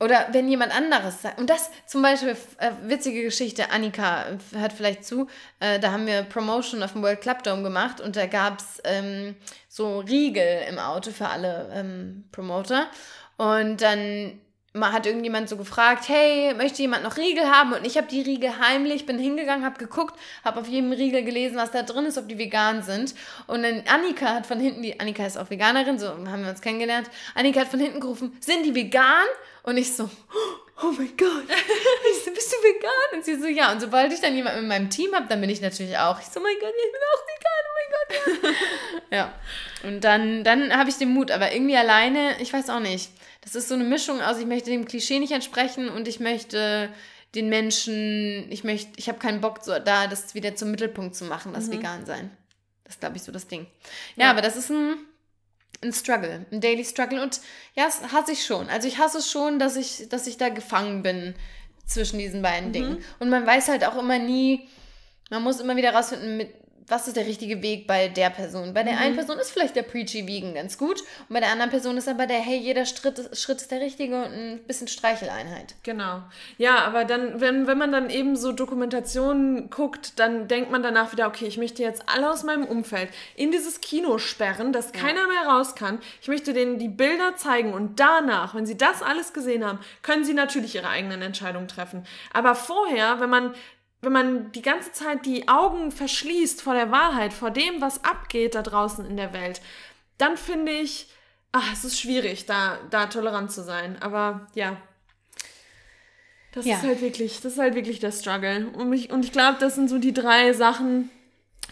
[0.00, 5.04] oder wenn jemand anderes sagt, und das zum Beispiel, äh, witzige Geschichte, Annika hört vielleicht
[5.04, 5.28] zu,
[5.60, 8.80] äh, da haben wir Promotion auf dem World Club Dome gemacht und da gab es
[8.84, 9.36] ähm,
[9.68, 12.86] so Riegel im Auto für alle ähm, Promoter.
[13.36, 14.40] Und dann
[14.80, 17.72] hat irgendjemand so gefragt, hey, möchte jemand noch Riegel haben?
[17.72, 21.56] Und ich habe die Riegel heimlich, bin hingegangen, habe geguckt, habe auf jedem Riegel gelesen,
[21.56, 23.14] was da drin ist, ob die vegan sind.
[23.46, 26.60] Und dann Annika hat von hinten, die Annika ist auch Veganerin, so haben wir uns
[26.60, 27.08] kennengelernt.
[27.34, 29.26] Annika hat von hinten gerufen, sind die vegan?
[29.64, 30.08] Und ich so,
[30.82, 33.18] oh mein Gott, ich so, bist du vegan?
[33.18, 33.72] Und sie so, ja.
[33.72, 36.20] Und sobald ich dann jemanden in meinem Team habe, dann bin ich natürlich auch.
[36.20, 39.10] Ich so, mein Gott, ich bin auch vegan, oh mein Gott.
[39.10, 39.16] Ja.
[39.16, 39.34] ja.
[39.88, 43.10] Und dann, dann habe ich den Mut, aber irgendwie alleine, ich weiß auch nicht
[43.44, 46.88] das ist so eine Mischung aus, ich möchte dem Klischee nicht entsprechen und ich möchte
[47.34, 51.24] den Menschen, ich möchte, ich habe keinen Bock, so, da das wieder zum Mittelpunkt zu
[51.24, 51.72] machen, das mhm.
[51.72, 52.30] vegan sein.
[52.84, 53.66] Das ist, glaube ich, so das Ding.
[54.16, 54.96] Ja, ja, aber das ist ein,
[55.82, 57.22] ein Struggle, ein Daily Struggle.
[57.22, 57.40] Und
[57.74, 58.68] ja, das hasse ich schon.
[58.68, 61.34] Also ich hasse es schon, dass ich, dass ich da gefangen bin
[61.86, 62.72] zwischen diesen beiden mhm.
[62.72, 63.04] Dingen.
[63.18, 64.68] Und man weiß halt auch immer nie,
[65.30, 66.52] man muss immer wieder rausfinden, mit
[66.88, 68.74] was ist der richtige Weg bei der Person.
[68.74, 68.98] Bei der mhm.
[68.98, 72.08] einen Person ist vielleicht der Preachy Vegan ganz gut und bei der anderen Person ist
[72.08, 75.74] aber der, hey, jeder Schritt, Schritt ist der richtige und ein bisschen Streicheleinheit.
[75.82, 76.22] Genau.
[76.58, 81.12] Ja, aber dann, wenn, wenn man dann eben so Dokumentationen guckt, dann denkt man danach
[81.12, 85.00] wieder, okay, ich möchte jetzt alle aus meinem Umfeld in dieses Kino sperren, dass ja.
[85.00, 85.98] keiner mehr raus kann.
[86.20, 90.24] Ich möchte denen die Bilder zeigen und danach, wenn sie das alles gesehen haben, können
[90.24, 92.06] sie natürlich ihre eigenen Entscheidungen treffen.
[92.32, 93.54] Aber vorher, wenn man
[94.04, 98.54] wenn man die ganze Zeit die Augen verschließt vor der Wahrheit, vor dem, was abgeht
[98.54, 99.60] da draußen in der Welt,
[100.18, 101.08] dann finde ich,
[101.52, 103.96] ach, es ist schwierig, da, da tolerant zu sein.
[104.00, 104.76] Aber ja,
[106.52, 106.76] das ja.
[106.76, 108.68] ist halt wirklich, das ist halt wirklich der Struggle.
[108.68, 111.10] Und ich, und ich glaube, das sind so die drei Sachen,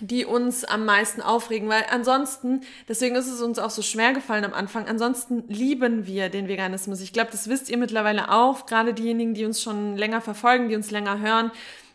[0.01, 4.45] die uns am meisten aufregen, weil ansonsten, deswegen ist es uns auch so schwer gefallen
[4.45, 7.01] am Anfang, ansonsten lieben wir den Veganismus.
[7.01, 10.77] Ich glaube, das wisst ihr mittlerweile auch, gerade diejenigen, die uns schon länger verfolgen, die
[10.77, 11.53] uns länger hören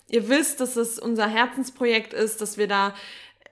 [0.10, 2.94] ihr wisst, dass es unser Herzensprojekt ist, dass wir da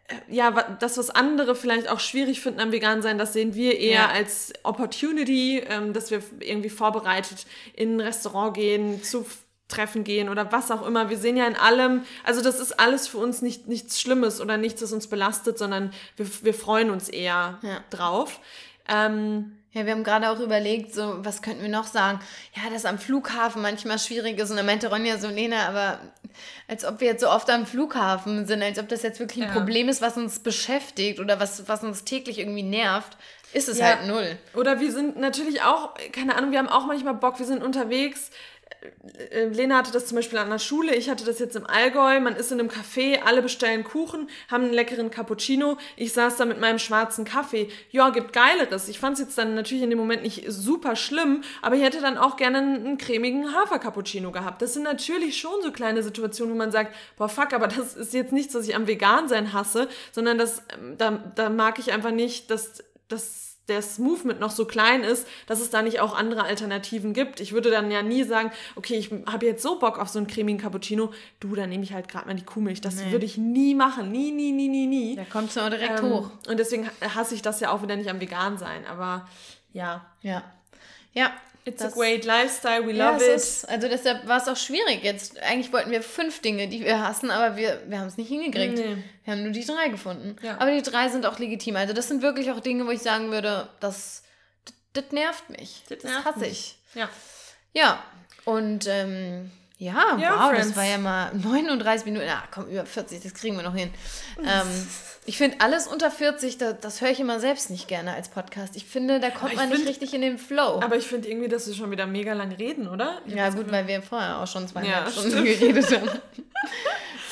[0.07, 4.01] äh, ja, das, was andere vielleicht auch schwierig finden am Vegan-Sein, das sehen wir eher
[4.01, 4.09] ja.
[4.09, 7.45] als Opportunity, ähm, dass wir irgendwie vorbereitet
[7.75, 9.25] in ein Restaurant gehen, zu
[9.67, 11.09] Treffen gehen oder was auch immer.
[11.09, 14.57] Wir sehen ja in allem, also das ist alles für uns nicht, nichts Schlimmes oder
[14.57, 17.83] nichts, das uns belastet, sondern wir, wir freuen uns eher ja.
[17.89, 18.39] drauf.
[18.87, 22.21] Ähm, ja, wir haben gerade auch überlegt, so, was könnten wir noch sagen?
[22.55, 24.49] Ja, dass am Flughafen manchmal schwierig ist.
[24.49, 25.99] Und dann meinte Ronja so, Lena, aber
[26.69, 29.49] als ob wir jetzt so oft am Flughafen sind, als ob das jetzt wirklich ein
[29.49, 29.53] ja.
[29.53, 33.17] Problem ist, was uns beschäftigt oder was, was uns täglich irgendwie nervt,
[33.51, 33.87] ist es ja.
[33.87, 34.37] halt null.
[34.53, 38.31] Oder wir sind natürlich auch, keine Ahnung, wir haben auch manchmal Bock, wir sind unterwegs,
[39.51, 42.19] Lena hatte das zum Beispiel an der Schule, ich hatte das jetzt im Allgäu.
[42.19, 45.77] Man ist in einem Café, alle bestellen Kuchen, haben einen leckeren Cappuccino.
[45.95, 47.69] Ich saß da mit meinem schwarzen Kaffee.
[47.91, 48.87] Ja, gibt Geileres.
[48.87, 52.01] Ich fand es jetzt dann natürlich in dem Moment nicht super schlimm, aber ich hätte
[52.01, 54.61] dann auch gerne einen cremigen Hafer-Cappuccino gehabt.
[54.61, 58.13] Das sind natürlich schon so kleine Situationen, wo man sagt, boah, fuck, aber das ist
[58.13, 61.91] jetzt nichts, was ich am Vegan sein hasse, sondern das, ähm, da, da mag ich
[61.91, 66.15] einfach nicht, dass dass das Movement noch so klein ist, dass es da nicht auch
[66.15, 67.39] andere Alternativen gibt.
[67.39, 70.27] Ich würde dann ja nie sagen, okay, ich habe jetzt so Bock auf so einen
[70.27, 72.81] cremigen Cappuccino, du, dann nehme ich halt gerade mal die Kuhmilch.
[72.81, 73.11] Das nee.
[73.11, 74.11] würde ich nie machen.
[74.11, 75.15] Nie, nie, nie, nie, nie.
[75.15, 76.29] Da kommt es auch direkt ähm, hoch.
[76.47, 78.85] Und deswegen hasse ich das ja auch wieder nicht am Vegan sein.
[78.85, 79.27] Aber
[79.73, 80.05] ja.
[80.21, 80.43] Ja.
[81.13, 81.31] Ja,
[81.67, 83.35] It's das, a great lifestyle, we ja, love it.
[83.35, 85.41] Ist, also deshalb war es auch schwierig jetzt.
[85.41, 88.77] Eigentlich wollten wir fünf Dinge, die wir hassen, aber wir, wir haben es nicht hingekriegt.
[88.77, 88.97] Nee.
[89.23, 90.35] Wir haben nur die drei gefunden.
[90.43, 90.59] Ja.
[90.59, 91.75] Aber die drei sind auch legitim.
[91.75, 94.21] Also das sind wirklich auch Dinge, wo ich sagen würde, das,
[94.93, 95.81] das, nervt mich.
[95.89, 96.77] Das, das nervt hasse mich.
[96.93, 96.99] ich.
[96.99, 97.09] Ja.
[97.73, 98.03] Ja.
[98.45, 99.49] Und ähm,
[99.79, 100.67] ja, ja, wow, Friends.
[100.67, 102.27] das war ja mal 39 Minuten.
[102.29, 103.91] Ah, komm, über 40, das kriegen wir noch hin.
[104.37, 104.87] ähm,
[105.27, 108.75] ich finde, alles unter 40, das, das höre ich immer selbst nicht gerne als Podcast.
[108.75, 110.79] Ich finde, da kommt man find, nicht richtig in den Flow.
[110.81, 113.21] Aber ich finde irgendwie, dass wir schon wieder mega lang reden, oder?
[113.25, 115.45] Ich ja, gut, weil wir vorher auch schon zweieinhalb ja, Stunden stimmt.
[115.45, 116.09] geredet haben.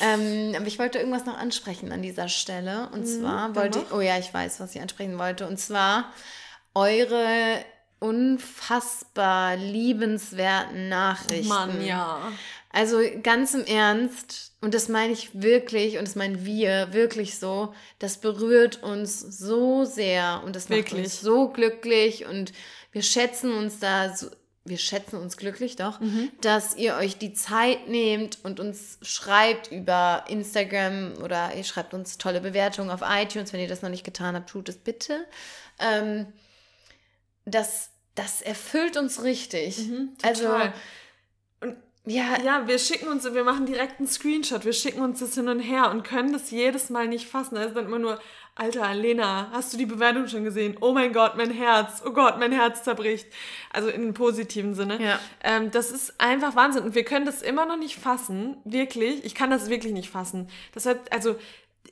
[0.02, 2.88] ähm, aber ich wollte irgendwas noch ansprechen an dieser Stelle.
[2.92, 5.46] Und mhm, zwar wollte ich, oh ja, ich weiß, was ich ansprechen wollte.
[5.46, 6.12] Und zwar
[6.74, 7.64] eure
[8.00, 11.48] unfassbar liebenswerten Nachrichten.
[11.48, 12.18] Mann, ja.
[12.70, 17.74] Also ganz im Ernst, und das meine ich wirklich, und das meinen wir wirklich so,
[17.98, 20.92] das berührt uns so sehr und das wirklich?
[20.92, 22.52] macht uns so glücklich und
[22.90, 24.30] wir schätzen uns da so,
[24.64, 26.30] wir schätzen uns glücklich doch, mhm.
[26.40, 32.16] dass ihr euch die Zeit nehmt und uns schreibt über Instagram oder ihr schreibt uns
[32.16, 33.52] tolle Bewertungen auf iTunes.
[33.52, 35.26] Wenn ihr das noch nicht getan habt, tut es bitte.
[35.78, 36.26] Ähm,
[37.44, 39.76] das das erfüllt uns richtig.
[39.76, 40.48] Mhm, also
[42.06, 45.48] ja, ja, wir schicken uns, wir machen direkt einen Screenshot, wir schicken uns das hin
[45.48, 47.56] und her und können das jedes Mal nicht fassen.
[47.56, 48.20] Also dann immer nur,
[48.56, 50.76] Alter, Lena, hast du die Bewertung schon gesehen?
[50.80, 53.26] Oh mein Gott, mein Herz, oh Gott, mein Herz zerbricht.
[53.72, 55.02] Also in einem positiven Sinne.
[55.02, 55.18] Ja.
[55.42, 56.84] Ähm, das ist einfach Wahnsinn.
[56.84, 59.24] Und wir können das immer noch nicht fassen, wirklich.
[59.24, 60.48] Ich kann das wirklich nicht fassen.
[60.72, 61.36] Das hat, also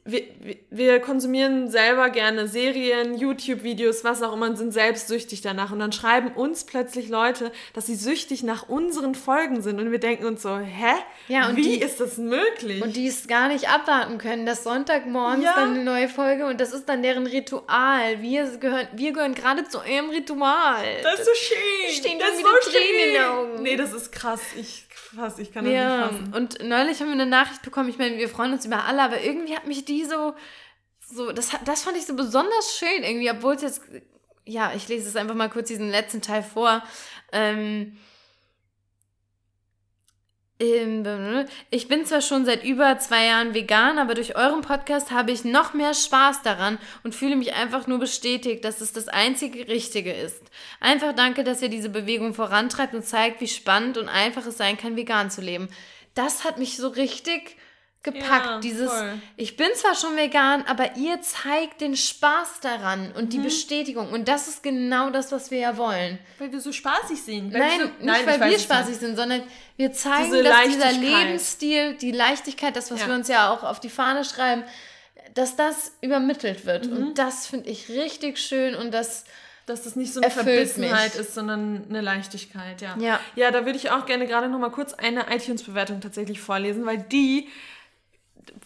[0.05, 0.25] wir,
[0.71, 5.71] wir konsumieren selber gerne Serien, YouTube-Videos, was auch immer und sind selbst süchtig danach.
[5.71, 9.81] Und dann schreiben uns plötzlich Leute, dass sie süchtig nach unseren Folgen sind.
[9.81, 10.95] Und wir denken uns so, hä?
[11.29, 12.83] Ja, Wie die, ist das möglich?
[12.83, 15.55] Und die es gar nicht abwarten können, dass Sonntagmorgens ja.
[15.55, 18.21] dann eine neue Folge und das ist dann deren Ritual.
[18.21, 20.85] Wir gehören, wir gehören gerade zu eurem Ritual.
[21.05, 21.95] Das ist so schön.
[21.95, 23.63] Stehen das wieder so Tränen in den Augen.
[23.63, 24.41] Nee, das ist krass.
[24.57, 24.85] Ich
[25.15, 26.35] fass, ich kann das ja, nicht fassen.
[26.35, 29.21] Und neulich haben wir eine Nachricht bekommen, ich meine, wir freuen uns über alle, aber
[29.21, 30.35] irgendwie hat mich die so,
[31.01, 33.83] so das, das fand ich so besonders schön irgendwie, obwohl es jetzt,
[34.45, 36.83] ja, ich lese es einfach mal kurz diesen letzten Teil vor.
[37.33, 37.97] Ähm,
[40.59, 45.45] ich bin zwar schon seit über zwei Jahren vegan, aber durch euren Podcast habe ich
[45.45, 50.13] noch mehr Spaß daran und fühle mich einfach nur bestätigt, dass es das einzige Richtige
[50.13, 50.41] ist.
[50.79, 54.77] Einfach danke, dass ihr diese Bewegung vorantreibt und zeigt, wie spannend und einfach es sein
[54.77, 55.69] kann, vegan zu leben.
[56.15, 57.57] Das hat mich so richtig
[58.03, 58.47] gepackt.
[58.47, 59.15] Ja, Dieses, voll.
[59.37, 63.31] ich bin zwar schon vegan, aber ihr zeigt den Spaß daran und mhm.
[63.31, 64.11] die Bestätigung.
[64.11, 66.19] Und das ist genau das, was wir ja wollen.
[66.39, 67.53] Weil wir so spaßig sind.
[67.53, 69.43] Nein, so, nicht nein, weil wir spaßig sind, sondern
[69.77, 73.07] wir zeigen, Diese dass dieser Lebensstil, die Leichtigkeit, das, was ja.
[73.07, 74.65] wir uns ja auch auf die Fahne schreiben,
[75.35, 76.87] dass das übermittelt wird.
[76.87, 76.97] Mhm.
[76.97, 79.25] Und das finde ich richtig schön und das
[79.67, 81.21] dass das nicht so eine Verbissenheit mich.
[81.21, 82.97] ist, sondern eine Leichtigkeit, ja.
[82.99, 86.85] Ja, ja da würde ich auch gerne gerade noch mal kurz eine iTunes-Bewertung tatsächlich vorlesen,
[86.85, 87.49] weil die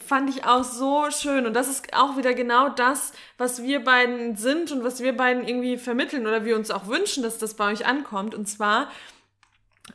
[0.07, 1.47] fand ich auch so schön.
[1.47, 5.47] Und das ist auch wieder genau das, was wir beiden sind und was wir beiden
[5.47, 8.35] irgendwie vermitteln oder wir uns auch wünschen, dass das bei euch ankommt.
[8.35, 8.91] Und zwar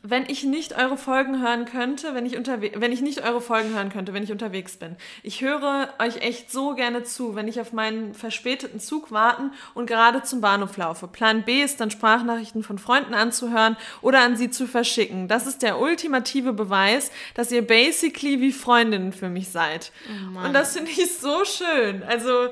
[0.00, 3.74] wenn ich nicht eure Folgen hören könnte, wenn ich, unterwe wenn ich nicht eure Folgen
[3.74, 4.96] hören könnte, wenn ich unterwegs bin.
[5.22, 9.86] Ich höre euch echt so gerne zu, wenn ich auf meinen verspäteten Zug warten und
[9.86, 11.08] gerade zum Bahnhof laufe.
[11.08, 15.28] Plan B ist dann Sprachnachrichten von Freunden anzuhören oder an sie zu verschicken.
[15.28, 19.92] Das ist der ultimative Beweis, dass ihr basically wie Freundinnen für mich seid.
[20.08, 22.02] Oh und das finde ich so schön.
[22.02, 22.48] Also,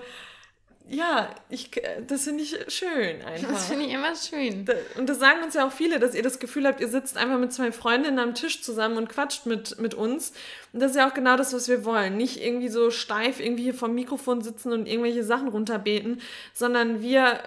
[0.93, 1.71] ja, ich,
[2.09, 3.49] das finde ich schön einfach.
[3.49, 4.67] Das finde ich immer schön.
[4.99, 7.39] und das sagen uns ja auch viele, dass ihr das Gefühl habt, ihr sitzt einfach
[7.39, 10.33] mit zwei Freundinnen am Tisch zusammen und quatscht mit, mit uns.
[10.73, 12.17] Und das ist ja auch genau das, was wir wollen.
[12.17, 16.21] Nicht irgendwie so steif irgendwie hier vom Mikrofon sitzen und irgendwelche Sachen runterbeten,
[16.55, 17.39] sondern wir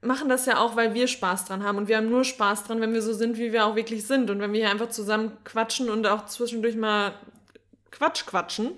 [0.00, 1.76] machen das ja auch, weil wir Spaß dran haben.
[1.76, 4.30] Und wir haben nur Spaß dran, wenn wir so sind, wie wir auch wirklich sind.
[4.30, 7.12] Und wenn wir hier einfach zusammen quatschen und auch zwischendurch mal
[7.90, 8.72] Quatsch quatschen.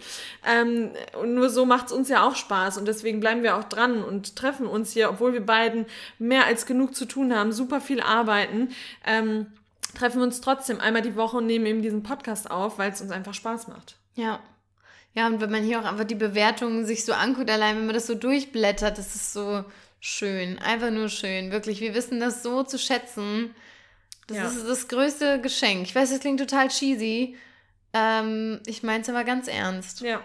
[0.47, 0.91] Ähm,
[1.21, 4.03] und nur so macht es uns ja auch Spaß und deswegen bleiben wir auch dran
[4.03, 5.87] und treffen uns hier, obwohl wir beiden
[6.19, 8.71] mehr als genug zu tun haben, super viel arbeiten.
[9.07, 9.47] Ähm,
[9.97, 13.01] treffen wir uns trotzdem einmal die Woche und nehmen eben diesen Podcast auf, weil es
[13.01, 13.97] uns einfach Spaß macht.
[14.15, 14.41] Ja.
[15.13, 17.95] Ja, und wenn man hier auch einfach die Bewertungen sich so anguckt, allein wenn man
[17.95, 19.65] das so durchblättert, das ist so
[19.99, 20.59] schön.
[20.61, 21.51] Einfach nur schön.
[21.51, 23.55] Wirklich, wir wissen das so zu schätzen.
[24.29, 24.47] Das ja.
[24.47, 25.83] ist das größte Geschenk.
[25.83, 27.37] Ich weiß, das klingt total cheesy,
[27.93, 30.01] ähm, ich meine es aber ganz ernst.
[30.01, 30.21] Ja.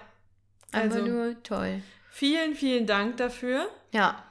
[0.72, 1.82] Also nur toll.
[2.12, 3.70] Vielen, vielen Dank dafür.
[3.92, 4.22] Ja.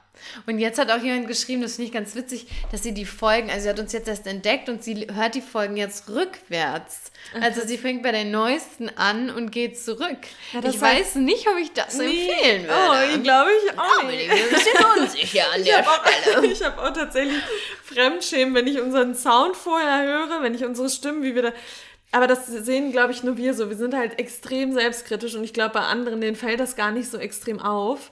[0.45, 3.49] Und jetzt hat auch jemand geschrieben, das finde ich ganz witzig, dass sie die Folgen,
[3.49, 7.11] also sie hat uns jetzt erst entdeckt und sie hört die Folgen jetzt rückwärts.
[7.41, 10.17] Also sie fängt bei den neuesten an und geht zurück.
[10.53, 12.29] Ja, ich weiß nicht, ob ich das Nee.
[12.29, 12.73] empfehlen würde.
[12.73, 14.31] Oh, ich glaube ich auch bin nicht.
[14.31, 16.47] ein bisschen unsicher an Ich der habe auch, Stelle.
[16.53, 17.41] ich hab auch tatsächlich
[17.83, 21.51] Fremdschämen, wenn ich unseren Sound vorher höre, wenn ich unsere Stimmen, wie wir da.
[22.11, 23.69] Aber das sehen, glaube ich, nur wir so.
[23.69, 27.09] Wir sind halt extrem selbstkritisch und ich glaube, bei anderen, denen fällt das gar nicht
[27.09, 28.11] so extrem auf.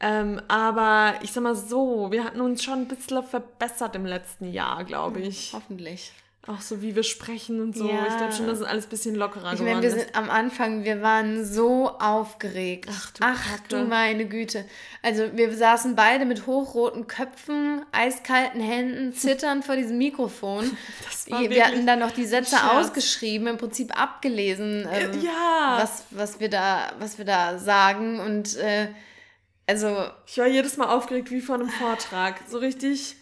[0.00, 4.50] Ähm, aber ich sag mal so, wir hatten uns schon ein bisschen verbessert im letzten
[4.50, 5.52] Jahr, glaube ich.
[5.52, 6.12] Hoffentlich.
[6.46, 7.86] Auch so, wie wir sprechen und so.
[7.86, 8.06] Ja.
[8.08, 10.06] Ich glaube schon, dass es alles ein bisschen lockerer Ich geworden meine, wir ist.
[10.06, 12.88] sind am Anfang, wir waren so aufgeregt.
[12.90, 14.64] Ach du Ach du meine Güte.
[15.02, 20.74] Also wir saßen beide mit hochroten Köpfen, eiskalten Händen, zitternd vor diesem Mikrofon.
[21.04, 25.78] Das war wir hatten dann noch die Sätze ausgeschrieben, im Prinzip abgelesen, ähm, ja.
[25.78, 28.18] was, was, wir da, was wir da sagen.
[28.18, 28.88] Und äh,
[29.66, 32.40] also Ich war jedes Mal aufgeregt wie vor einem Vortrag.
[32.48, 33.16] So richtig.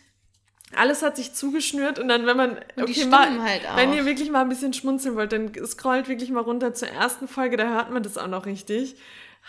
[0.77, 2.51] Alles hat sich zugeschnürt und dann, wenn man.
[2.77, 3.77] Und die okay, mal, halt auch.
[3.77, 7.27] Wenn ihr wirklich mal ein bisschen schmunzeln wollt, dann scrollt wirklich mal runter zur ersten
[7.27, 8.97] Folge, da hört man das auch noch richtig.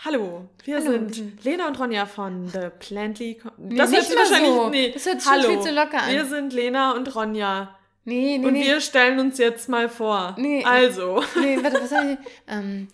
[0.04, 0.92] Hallo, wir Hallo.
[0.92, 3.34] sind Lena und Ronja von The Plantly.
[3.34, 4.50] Co- Nee, das hört sich wahrscheinlich.
[4.50, 4.68] so.
[4.70, 5.48] Nee, Das hört sich hallo.
[5.48, 6.10] viel zu locker an.
[6.12, 7.76] Wir sind Lena und Ronja.
[8.06, 8.64] nee, nee, Und nee.
[8.64, 10.34] wir stellen uns jetzt mal vor.
[10.38, 10.64] Nee.
[10.64, 11.22] Also.
[11.38, 12.28] Nee, warte, was soll ich?
[12.48, 12.88] Ähm,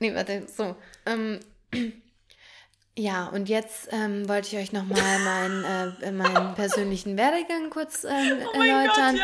[0.00, 0.74] nee, warte, so.
[1.04, 1.40] Ähm,
[2.96, 5.64] ja, und jetzt ähm, wollte ich euch nochmal meinen,
[6.02, 9.16] äh, meinen persönlichen Werdegang kurz ähm, Oh mein erläutern.
[9.16, 9.20] Gott,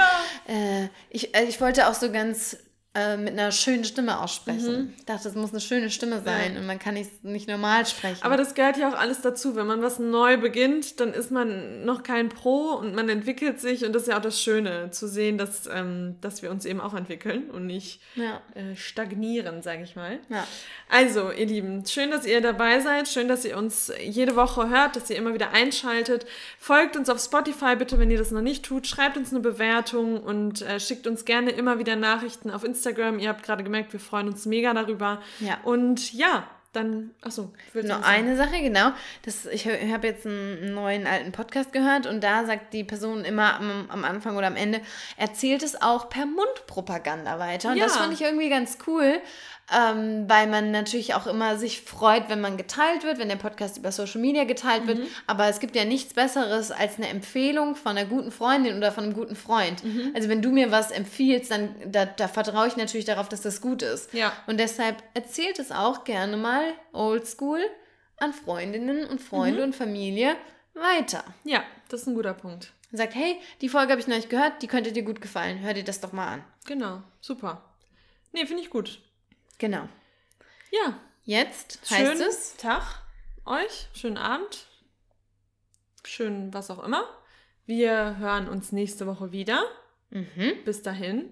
[0.49, 0.83] ja.
[0.83, 2.57] äh, ich, äh, ich wollte auch so ganz
[2.93, 4.86] äh, mit einer schönen Stimme aussprechen.
[4.86, 4.95] Mhm.
[4.97, 8.20] Ich dachte, es muss eine schöne Stimme sein und man kann nicht, nicht normal sprechen.
[8.22, 9.55] Aber das gehört ja auch alles dazu.
[9.55, 13.84] Wenn man was neu beginnt, dann ist man noch kein Pro und man entwickelt sich.
[13.84, 16.80] Und das ist ja auch das Schöne, zu sehen, dass, ähm, dass wir uns eben
[16.80, 20.18] auch entwickeln und nicht ja, äh, stagnieren, sage ich mal.
[20.28, 20.45] ja.
[20.88, 23.07] Also, ihr Lieben, schön, dass ihr dabei seid.
[23.07, 26.26] Schön, dass ihr uns jede Woche hört, dass ihr immer wieder einschaltet.
[26.59, 28.88] Folgt uns auf Spotify bitte, wenn ihr das noch nicht tut.
[28.88, 32.80] Schreibt uns eine Bewertung und äh, schickt uns gerne immer wieder Nachrichten auf Instagram.
[32.87, 35.20] Ihr habt gerade gemerkt, wir freuen uns mega darüber.
[35.41, 35.59] Ja.
[35.64, 38.14] Und ja, dann, achso, willst du Nur sagen?
[38.14, 38.93] eine Sache, genau.
[39.24, 43.57] Das, ich habe jetzt einen neuen alten Podcast gehört und da sagt die Person immer
[43.57, 44.81] am, am Anfang oder am Ende,
[45.16, 47.70] erzählt es auch per Mundpropaganda weiter.
[47.70, 47.85] Und Ja.
[47.85, 49.20] das fand ich irgendwie ganz cool,
[49.73, 53.79] ähm, weil man natürlich auch immer sich freut, wenn man geteilt wird, wenn der Podcast
[53.79, 54.89] über Social Media geteilt Mhm.
[54.89, 54.99] wird.
[55.27, 59.05] Aber es gibt ja nichts Besseres als eine Empfehlung von einer guten Freundin oder von
[59.05, 59.85] einem guten Freund.
[59.85, 60.12] Mhm.
[60.14, 63.61] Also wenn du mir was empfiehlst, dann da, da vertraue ich natürlich darauf, dass das
[63.61, 64.12] gut ist.
[64.12, 64.33] Ja.
[64.47, 67.61] Und deshalb erzählt es auch gerne mal oldschool
[68.18, 70.37] an Freundinnen und Freunde und Familie
[70.75, 71.25] weiter.
[71.45, 72.73] Ja, das ist ein guter Punkt.
[72.93, 75.61] Und sagt, hey, die Folge habe ich noch nicht gehört, die könnte dir gut gefallen.
[75.61, 76.45] Hör dir das doch mal an.
[76.66, 77.62] Genau, super.
[78.33, 79.01] Nee, finde ich gut.
[79.61, 79.89] Genau.
[80.73, 82.83] Ja, Jetzt schönen heißt es, Tag
[83.45, 84.67] euch, schönen Abend,
[86.05, 87.05] schön was auch immer.
[87.67, 89.63] Wir hören uns nächste Woche wieder.
[90.11, 91.31] mhm, Bis dahin,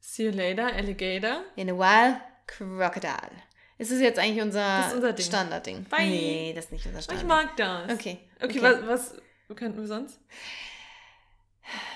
[0.00, 1.42] see you later, Alligator.
[1.56, 3.32] in a while, Crocodile.
[3.78, 5.26] Ist das jetzt eigentlich unser, unser Ding.
[5.26, 5.84] Standardding?
[5.84, 6.06] Bye.
[6.06, 7.28] Nee, das ist nicht unser Ich Standardding.
[7.28, 7.92] mag das.
[7.98, 8.18] Okay.
[8.42, 9.14] Okay, was,
[9.48, 10.20] was könnten wir sonst?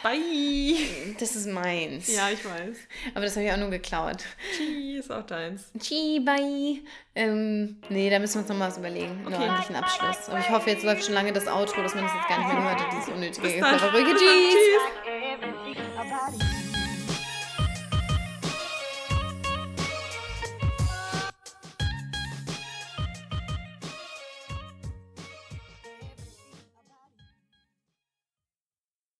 [0.02, 0.76] Bye.
[1.18, 2.08] Das ist meins.
[2.14, 2.76] Ja, ich weiß.
[3.14, 4.24] Aber das habe ich auch nur geklaut.
[4.56, 5.70] Tschüss, ist auch deins.
[5.78, 6.78] Chi, bye.
[7.14, 9.10] Ähm, nee, da müssen wir uns noch mal was überlegen.
[9.10, 9.42] Einen Okay.
[9.42, 10.28] ordentlichen Abschluss.
[10.28, 12.48] Aber ich hoffe, jetzt läuft schon lange das Outro, dass man das jetzt gar nicht
[12.48, 13.48] mehr gehört hat, dieses unnötige.
[13.48, 13.60] Tschüss.
[16.38, 16.49] Tschüss.